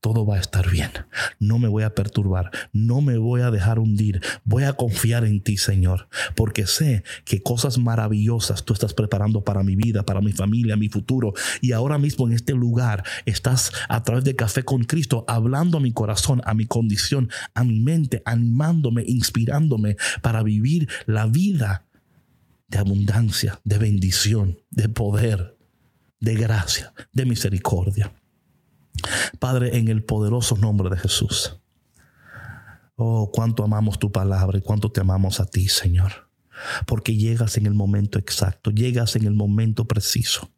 todo 0.00 0.26
va 0.26 0.36
a 0.36 0.40
estar 0.40 0.70
bien, 0.70 0.90
no 1.38 1.58
me 1.58 1.68
voy 1.68 1.82
a 1.82 1.94
perturbar, 1.94 2.50
no 2.72 3.00
me 3.00 3.18
voy 3.18 3.42
a 3.42 3.50
dejar 3.50 3.78
hundir, 3.78 4.20
voy 4.44 4.64
a 4.64 4.72
confiar 4.72 5.24
en 5.24 5.42
ti, 5.42 5.56
Señor, 5.56 6.08
porque 6.34 6.66
sé 6.66 7.04
que 7.24 7.42
cosas 7.42 7.78
maravillosas 7.78 8.64
tú 8.64 8.72
estás 8.72 8.94
preparando 8.94 9.44
para 9.44 9.62
mi 9.62 9.76
vida, 9.76 10.04
para 10.04 10.20
mi 10.20 10.32
familia, 10.32 10.76
mi 10.76 10.88
futuro. 10.88 11.32
Y 11.60 11.72
ahora 11.72 11.98
mismo 11.98 12.26
en 12.26 12.34
este 12.34 12.52
lugar 12.52 13.04
estás 13.26 13.72
a 13.88 14.02
través 14.02 14.24
de 14.24 14.36
Café 14.36 14.64
con 14.64 14.84
Cristo 14.84 15.24
hablando 15.28 15.78
a 15.78 15.80
mi 15.80 15.92
corazón, 15.92 16.40
a 16.44 16.54
mi 16.54 16.66
condición, 16.66 17.30
a 17.54 17.64
mi 17.64 17.80
mente, 17.80 18.22
animándome, 18.24 19.04
inspirándome 19.06 19.96
para 20.22 20.42
vivir 20.42 20.88
la 21.06 21.26
vida 21.26 21.86
de 22.68 22.78
abundancia, 22.78 23.60
de 23.64 23.78
bendición, 23.78 24.60
de 24.70 24.88
poder 24.88 25.59
de 26.20 26.34
gracia, 26.34 26.92
de 27.12 27.24
misericordia. 27.24 28.12
Padre, 29.38 29.78
en 29.78 29.88
el 29.88 30.04
poderoso 30.04 30.56
nombre 30.56 30.90
de 30.90 30.98
Jesús. 30.98 31.58
Oh, 32.96 33.30
cuánto 33.32 33.64
amamos 33.64 33.98
tu 33.98 34.12
palabra 34.12 34.58
y 34.58 34.60
cuánto 34.60 34.92
te 34.92 35.00
amamos 35.00 35.40
a 35.40 35.46
ti, 35.46 35.68
Señor. 35.68 36.28
Porque 36.86 37.16
llegas 37.16 37.56
en 37.56 37.64
el 37.64 37.72
momento 37.72 38.18
exacto, 38.18 38.70
llegas 38.70 39.16
en 39.16 39.24
el 39.24 39.34
momento 39.34 39.86
preciso. 39.86 40.52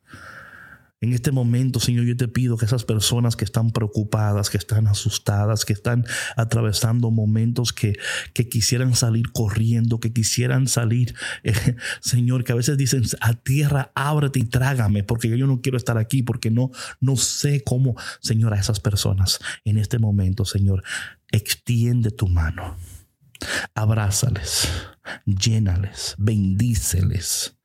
En 1.03 1.12
este 1.12 1.33
momento, 1.33 1.81
Señor, 1.81 2.05
yo 2.05 2.17
te 2.17 2.29
pido 2.29 2.57
que 2.57 2.65
esas 2.65 2.85
personas 2.85 3.35
que 3.35 3.45
están 3.45 3.73
preocupadas, 3.73 4.51
que 4.51 4.57
están 4.57 4.87
asustadas, 4.87 5.65
que 5.65 5.73
están 5.73 6.07
atravesando 6.37 7.11
momentos 7.11 7.73
que, 7.73 7.95
que 8.33 8.49
quisieran 8.49 8.95
salir 8.95 9.33
corriendo, 9.33 9.99
que 9.99 10.12
quisieran 10.12 10.69
salir, 10.69 11.17
eh, 11.43 11.55
Señor, 12.01 12.45
que 12.45 12.53
a 12.53 12.55
veces 12.55 12.79
dicen, 12.79 13.03
a 13.21 13.35
tierra, 13.35 13.91
ábrete 13.97 14.38
y 14.38 14.45
trágame, 14.45 15.03
porque 15.03 15.37
yo 15.37 15.47
no 15.49 15.61
quiero 15.61 15.77
estar 15.77 15.99
aquí, 15.99 16.23
porque 16.23 16.53
no, 16.53 16.71
no 17.01 17.17
sé 17.17 17.65
cómo, 17.65 17.97
Señor, 18.21 18.55
a 18.55 18.61
esas 18.61 18.79
personas 18.79 19.41
en 19.65 19.79
este 19.79 19.99
momento, 19.99 20.45
Señor, 20.45 20.85
extiende 21.33 22.12
tu 22.12 22.29
mano, 22.29 22.77
abrázales, 23.75 24.69
llénales, 25.27 26.15
bendíceles. 26.17 27.59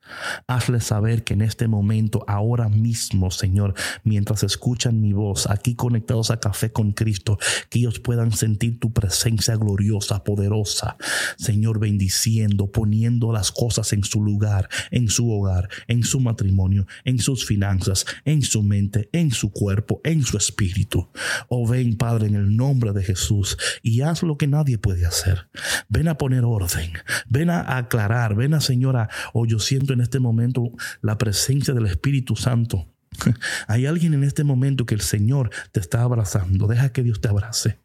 Hazle 0.46 0.80
saber 0.80 1.24
que 1.24 1.34
en 1.34 1.42
este 1.42 1.68
momento, 1.68 2.24
ahora 2.26 2.68
mismo, 2.68 3.30
Señor, 3.30 3.74
mientras 4.04 4.42
escuchan 4.42 5.00
mi 5.00 5.12
voz, 5.12 5.48
aquí 5.48 5.74
conectados 5.74 6.30
a 6.30 6.40
Café 6.40 6.72
con 6.72 6.92
Cristo, 6.92 7.38
que 7.68 7.80
ellos 7.80 8.00
puedan 8.00 8.32
sentir 8.32 8.78
tu 8.78 8.92
presencia 8.92 9.56
gloriosa, 9.56 10.24
poderosa, 10.24 10.96
Señor, 11.36 11.78
bendiciendo, 11.78 12.70
poniendo 12.70 13.32
las 13.32 13.52
cosas 13.52 13.92
en 13.92 14.04
su 14.04 14.22
lugar, 14.22 14.68
en 14.90 15.08
su 15.08 15.30
hogar, 15.30 15.68
en 15.86 16.02
su 16.02 16.20
matrimonio, 16.20 16.86
en 17.04 17.18
sus 17.18 17.44
finanzas, 17.44 18.06
en 18.24 18.42
su 18.42 18.62
mente, 18.62 19.08
en 19.12 19.30
su 19.30 19.50
cuerpo, 19.50 20.00
en 20.04 20.22
su 20.22 20.36
espíritu. 20.36 21.08
Oh, 21.48 21.66
ven, 21.66 21.96
Padre, 21.96 22.28
en 22.28 22.34
el 22.34 22.56
nombre 22.56 22.92
de 22.92 23.02
Jesús, 23.02 23.56
y 23.82 24.02
haz 24.02 24.22
lo 24.22 24.36
que 24.36 24.46
nadie 24.46 24.78
puede 24.78 25.06
hacer. 25.06 25.48
Ven 25.88 26.08
a 26.08 26.18
poner 26.18 26.44
orden, 26.44 26.92
ven 27.28 27.50
a 27.50 27.76
aclarar, 27.76 28.34
ven 28.34 28.54
a, 28.54 28.60
Señora, 28.60 29.08
oh, 29.32 29.46
yo 29.46 29.58
siento 29.58 29.92
en 29.92 29.97
este 30.00 30.20
momento 30.20 30.70
la 31.00 31.18
presencia 31.18 31.74
del 31.74 31.86
Espíritu 31.86 32.36
Santo 32.36 32.86
Hay 33.66 33.86
alguien 33.86 34.14
en 34.14 34.24
este 34.24 34.44
momento 34.44 34.86
que 34.86 34.94
el 34.94 35.00
Señor 35.00 35.50
te 35.72 35.80
está 35.80 36.02
abrazando. 36.02 36.66
Deja 36.66 36.92
que 36.92 37.02
Dios 37.02 37.20
te 37.20 37.28
abrace. 37.28 37.78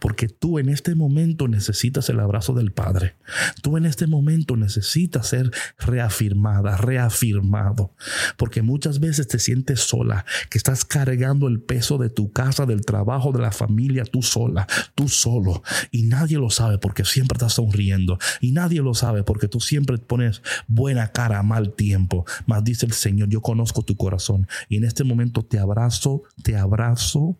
Porque 0.00 0.28
tú 0.28 0.58
en 0.58 0.68
este 0.68 0.94
momento 0.94 1.48
necesitas 1.48 2.08
el 2.08 2.20
abrazo 2.20 2.54
del 2.54 2.72
Padre. 2.72 3.16
Tú 3.62 3.76
en 3.76 3.86
este 3.86 4.06
momento 4.06 4.56
necesitas 4.56 5.28
ser 5.28 5.50
reafirmada, 5.78 6.76
reafirmado. 6.76 7.94
Porque 8.36 8.62
muchas 8.62 9.00
veces 9.00 9.28
te 9.28 9.38
sientes 9.38 9.80
sola, 9.80 10.24
que 10.50 10.58
estás 10.58 10.84
cargando 10.84 11.48
el 11.48 11.60
peso 11.60 11.98
de 11.98 12.10
tu 12.10 12.32
casa, 12.32 12.66
del 12.66 12.84
trabajo, 12.84 13.32
de 13.32 13.40
la 13.40 13.52
familia, 13.52 14.04
tú 14.04 14.22
sola, 14.22 14.66
tú 14.94 15.08
solo. 15.08 15.62
Y 15.90 16.04
nadie 16.04 16.38
lo 16.38 16.50
sabe 16.50 16.78
porque 16.78 17.04
siempre 17.04 17.36
estás 17.36 17.54
sonriendo. 17.54 18.18
Y 18.40 18.52
nadie 18.52 18.80
lo 18.82 18.94
sabe 18.94 19.22
porque 19.22 19.48
tú 19.48 19.60
siempre 19.60 19.98
pones 19.98 20.42
buena 20.66 21.12
cara 21.12 21.38
a 21.38 21.42
mal 21.42 21.74
tiempo. 21.74 22.24
Mas 22.46 22.64
dice 22.64 22.86
el 22.86 22.92
Señor, 22.92 23.28
yo 23.28 23.40
conozco 23.40 23.82
tu 23.82 23.96
corazón 23.96 24.48
en 24.78 24.84
este 24.84 25.04
momento 25.04 25.44
te 25.44 25.58
abrazo, 25.58 26.22
te 26.42 26.56
abrazo. 26.56 27.38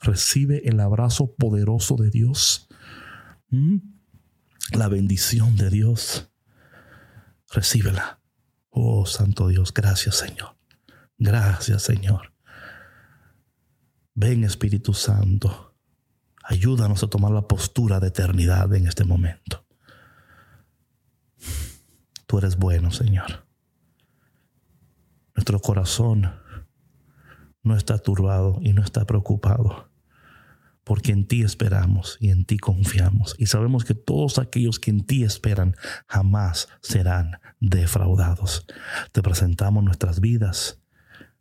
Recibe 0.00 0.68
el 0.68 0.80
abrazo 0.80 1.34
poderoso 1.34 1.96
de 1.96 2.10
Dios. 2.10 2.68
¿Mm? 3.50 3.76
La 4.72 4.88
bendición 4.88 5.56
de 5.56 5.70
Dios. 5.70 6.30
Recíbela. 7.50 8.20
Oh, 8.70 9.06
Santo 9.06 9.48
Dios, 9.48 9.72
gracias 9.72 10.16
Señor. 10.16 10.56
Gracias 11.18 11.82
Señor. 11.82 12.32
Ven 14.14 14.44
Espíritu 14.44 14.94
Santo. 14.94 15.76
Ayúdanos 16.42 17.02
a 17.02 17.08
tomar 17.08 17.30
la 17.30 17.46
postura 17.46 18.00
de 18.00 18.08
eternidad 18.08 18.74
en 18.74 18.86
este 18.86 19.04
momento. 19.04 19.66
Tú 22.26 22.38
eres 22.38 22.56
bueno, 22.56 22.90
Señor. 22.90 23.46
Nuestro 25.34 25.60
corazón 25.60 26.32
no 27.62 27.76
está 27.76 27.98
turbado 27.98 28.58
y 28.62 28.72
no 28.72 28.82
está 28.82 29.04
preocupado, 29.04 29.90
porque 30.84 31.12
en 31.12 31.26
ti 31.26 31.42
esperamos 31.42 32.16
y 32.20 32.30
en 32.30 32.44
ti 32.44 32.58
confiamos. 32.58 33.34
Y 33.38 33.46
sabemos 33.46 33.84
que 33.84 33.94
todos 33.94 34.38
aquellos 34.38 34.78
que 34.78 34.90
en 34.90 35.04
ti 35.04 35.24
esperan 35.24 35.74
jamás 36.06 36.68
serán 36.80 37.40
defraudados. 37.60 38.66
Te 39.12 39.22
presentamos 39.22 39.84
nuestras 39.84 40.20
vidas, 40.20 40.80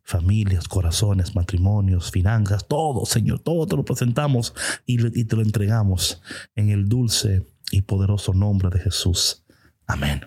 familias, 0.07 0.69
corazones, 0.69 1.35
matrimonios, 1.35 2.11
finanzas, 2.11 2.65
todo, 2.67 3.05
Señor, 3.05 3.39
todo 3.39 3.67
te 3.67 3.75
lo 3.75 3.83
presentamos 3.83 4.53
y, 4.85 4.97
te 5.25 5.35
lo 5.35 5.41
entregamos 5.41 6.21
en 6.55 6.69
el 6.69 6.87
dulce 6.87 7.45
y 7.71 7.81
poderoso 7.81 8.33
nombre 8.33 8.69
de 8.69 8.79
Jesús. 8.79 9.43
Amén. 9.85 10.25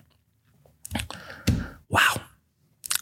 Wow. 1.88 2.29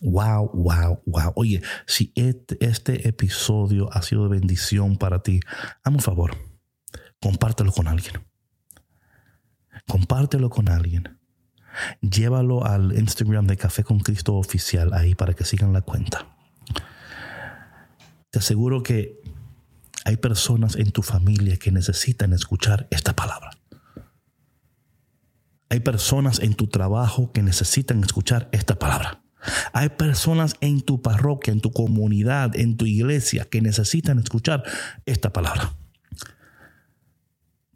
Wow, 0.00 0.50
wow, 0.54 1.02
wow. 1.06 1.32
Oye, 1.34 1.60
si 1.86 2.12
este, 2.14 3.08
episodio 3.08 3.92
ha 3.92 4.02
sido 4.02 4.24
de 4.24 4.38
bendición 4.38 4.96
para 4.96 5.22
ti, 5.22 5.40
hazme 5.82 5.96
un 5.96 6.02
favor, 6.02 6.36
compártelo 7.20 7.72
con 7.72 7.88
alguien. 7.88 8.24
Compártelo 9.88 10.50
con 10.50 10.68
alguien. 10.68 11.18
Llévalo 12.00 12.64
al 12.64 12.96
Instagram 12.96 13.46
de 13.46 13.56
Café 13.56 13.84
con 13.84 14.00
Cristo 14.00 14.34
Oficial 14.34 14.92
ahí 14.92 15.14
para 15.14 15.34
que 15.34 15.44
sigan 15.44 15.72
la 15.72 15.82
cuenta. 15.82 16.36
Te 18.30 18.38
aseguro 18.38 18.82
que 18.82 19.20
hay 20.04 20.16
personas 20.16 20.76
en 20.76 20.90
tu 20.90 21.02
familia 21.02 21.56
que 21.56 21.72
necesitan 21.72 22.32
escuchar 22.32 22.86
esta 22.90 23.14
palabra. 23.16 23.50
Hay 25.70 25.80
personas 25.80 26.38
en 26.40 26.54
tu 26.54 26.68
trabajo 26.68 27.32
que 27.32 27.42
necesitan 27.42 28.02
escuchar 28.02 28.48
esta 28.52 28.78
palabra. 28.78 29.22
Hay 29.72 29.90
personas 29.90 30.54
en 30.60 30.80
tu 30.80 31.02
parroquia, 31.02 31.52
en 31.52 31.60
tu 31.60 31.72
comunidad, 31.72 32.56
en 32.56 32.76
tu 32.76 32.86
iglesia 32.86 33.44
que 33.44 33.60
necesitan 33.60 34.18
escuchar 34.18 34.62
esta 35.06 35.32
palabra. 35.32 35.74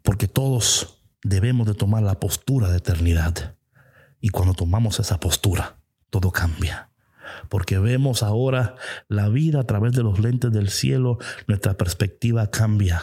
Porque 0.01 0.27
todos 0.27 1.03
debemos 1.23 1.67
de 1.67 1.73
tomar 1.73 2.03
la 2.03 2.19
postura 2.19 2.69
de 2.69 2.77
eternidad. 2.77 3.55
Y 4.19 4.29
cuando 4.29 4.53
tomamos 4.53 4.99
esa 4.99 5.19
postura, 5.19 5.77
todo 6.09 6.31
cambia. 6.31 6.89
Porque 7.49 7.79
vemos 7.79 8.23
ahora 8.23 8.75
la 9.07 9.29
vida 9.29 9.61
a 9.61 9.63
través 9.65 9.93
de 9.93 10.03
los 10.03 10.19
lentes 10.19 10.51
del 10.51 10.69
cielo, 10.69 11.17
nuestra 11.47 11.75
perspectiva 11.75 12.49
cambia. 12.51 13.01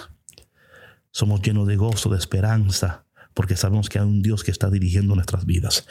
Somos 1.11 1.43
llenos 1.43 1.67
de 1.67 1.77
gozo, 1.77 2.11
de 2.11 2.19
esperanza, 2.19 3.05
porque 3.35 3.57
sabemos 3.57 3.89
que 3.89 3.99
hay 3.99 4.05
un 4.05 4.23
Dios 4.23 4.45
que 4.45 4.51
está 4.51 4.71
dirigiendo 4.71 5.15
nuestras 5.15 5.45
vidas. 5.47 5.87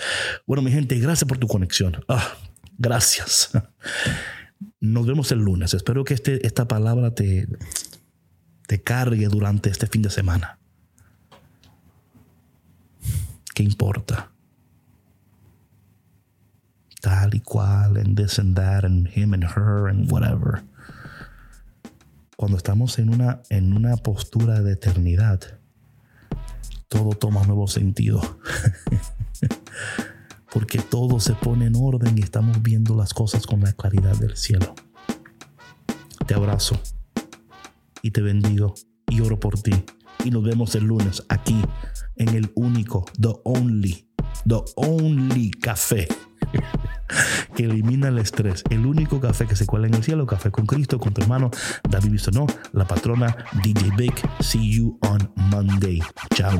Bueno, 0.46 0.62
mi 0.62 0.72
gente, 0.72 0.98
gracias 1.00 1.28
por 1.28 1.38
tu 1.38 1.48
conexión. 1.48 2.04
Ah, 2.08 2.36
gracias. 2.80 3.52
Nos 4.80 5.06
vemos 5.06 5.32
el 5.32 5.40
lunes. 5.40 5.76
Espero 5.76 6.04
que 6.04 6.16
este, 6.16 6.46
esta 6.48 6.68
palabra 6.68 7.14
te, 7.14 7.48
te 8.66 8.82
cargue 8.82 9.28
durante 9.28 9.70
este 9.70 9.86
fin 9.86 10.02
de 10.02 10.10
semana. 10.10 10.58
¿Qué 13.54 13.64
importa? 13.64 14.32
Tal 17.02 17.36
y 17.36 17.42
cual, 17.42 17.98
and 17.98 18.18
this 18.18 18.40
and 18.40 18.56
that, 18.56 18.84
and 18.84 19.08
him 19.08 19.34
and 19.34 19.44
her, 19.44 19.88
and 19.88 20.12
whatever. 20.12 20.64
Cuando 22.36 22.58
estamos 22.58 23.00
en 23.00 23.14
una, 23.14 23.42
en 23.50 23.74
una 23.74 23.98
postura 23.98 24.62
de 24.62 24.74
eternidad, 24.74 25.60
todo 26.88 27.12
toma 27.12 27.46
nuevo 27.46 27.68
sentido. 27.68 28.22
Porque 30.54 30.80
todo 30.80 31.20
se 31.20 31.34
pone 31.34 31.68
en 31.68 31.76
orden 31.76 32.18
y 32.18 32.22
estamos 32.22 32.62
viendo 32.62 32.96
las 32.96 33.14
cosas 33.14 33.46
con 33.46 33.62
la 33.62 33.74
claridad 33.74 34.16
del 34.18 34.36
cielo. 34.36 34.74
Te 36.26 36.34
abrazo 36.34 36.80
y 38.02 38.12
te 38.12 38.22
bendigo 38.22 38.74
y 39.08 39.22
oro 39.22 39.40
por 39.40 39.62
ti. 39.62 39.84
Y 40.24 40.32
nos 40.32 40.44
vemos 40.44 40.76
el 40.76 40.86
lunes 40.86 41.24
aquí 41.30 41.62
en 42.16 42.30
el 42.30 42.52
único, 42.56 43.06
the 43.20 43.34
only, 43.46 44.08
the 44.46 44.62
only 44.76 45.52
café 45.52 46.08
que 47.56 47.64
elimina 47.64 48.10
el 48.10 48.20
estrés. 48.20 48.64
El 48.70 48.86
único 48.86 49.20
café 49.20 49.46
que 49.46 49.56
se 49.56 49.66
cuela 49.66 49.88
en 49.88 49.94
el 49.94 50.04
cielo, 50.04 50.26
café 50.26 50.52
con 50.52 50.66
Cristo, 50.66 51.00
con 51.00 51.14
tu 51.14 51.22
hermano 51.22 51.52
David 51.90 52.12
Bisonó, 52.12 52.48
la 52.74 52.86
patrona 52.86 53.36
DJ 53.64 53.92
Big. 53.98 54.14
See 54.40 54.76
you 54.76 55.00
on 55.02 55.32
Monday. 55.36 56.02
Chao. 56.36 56.60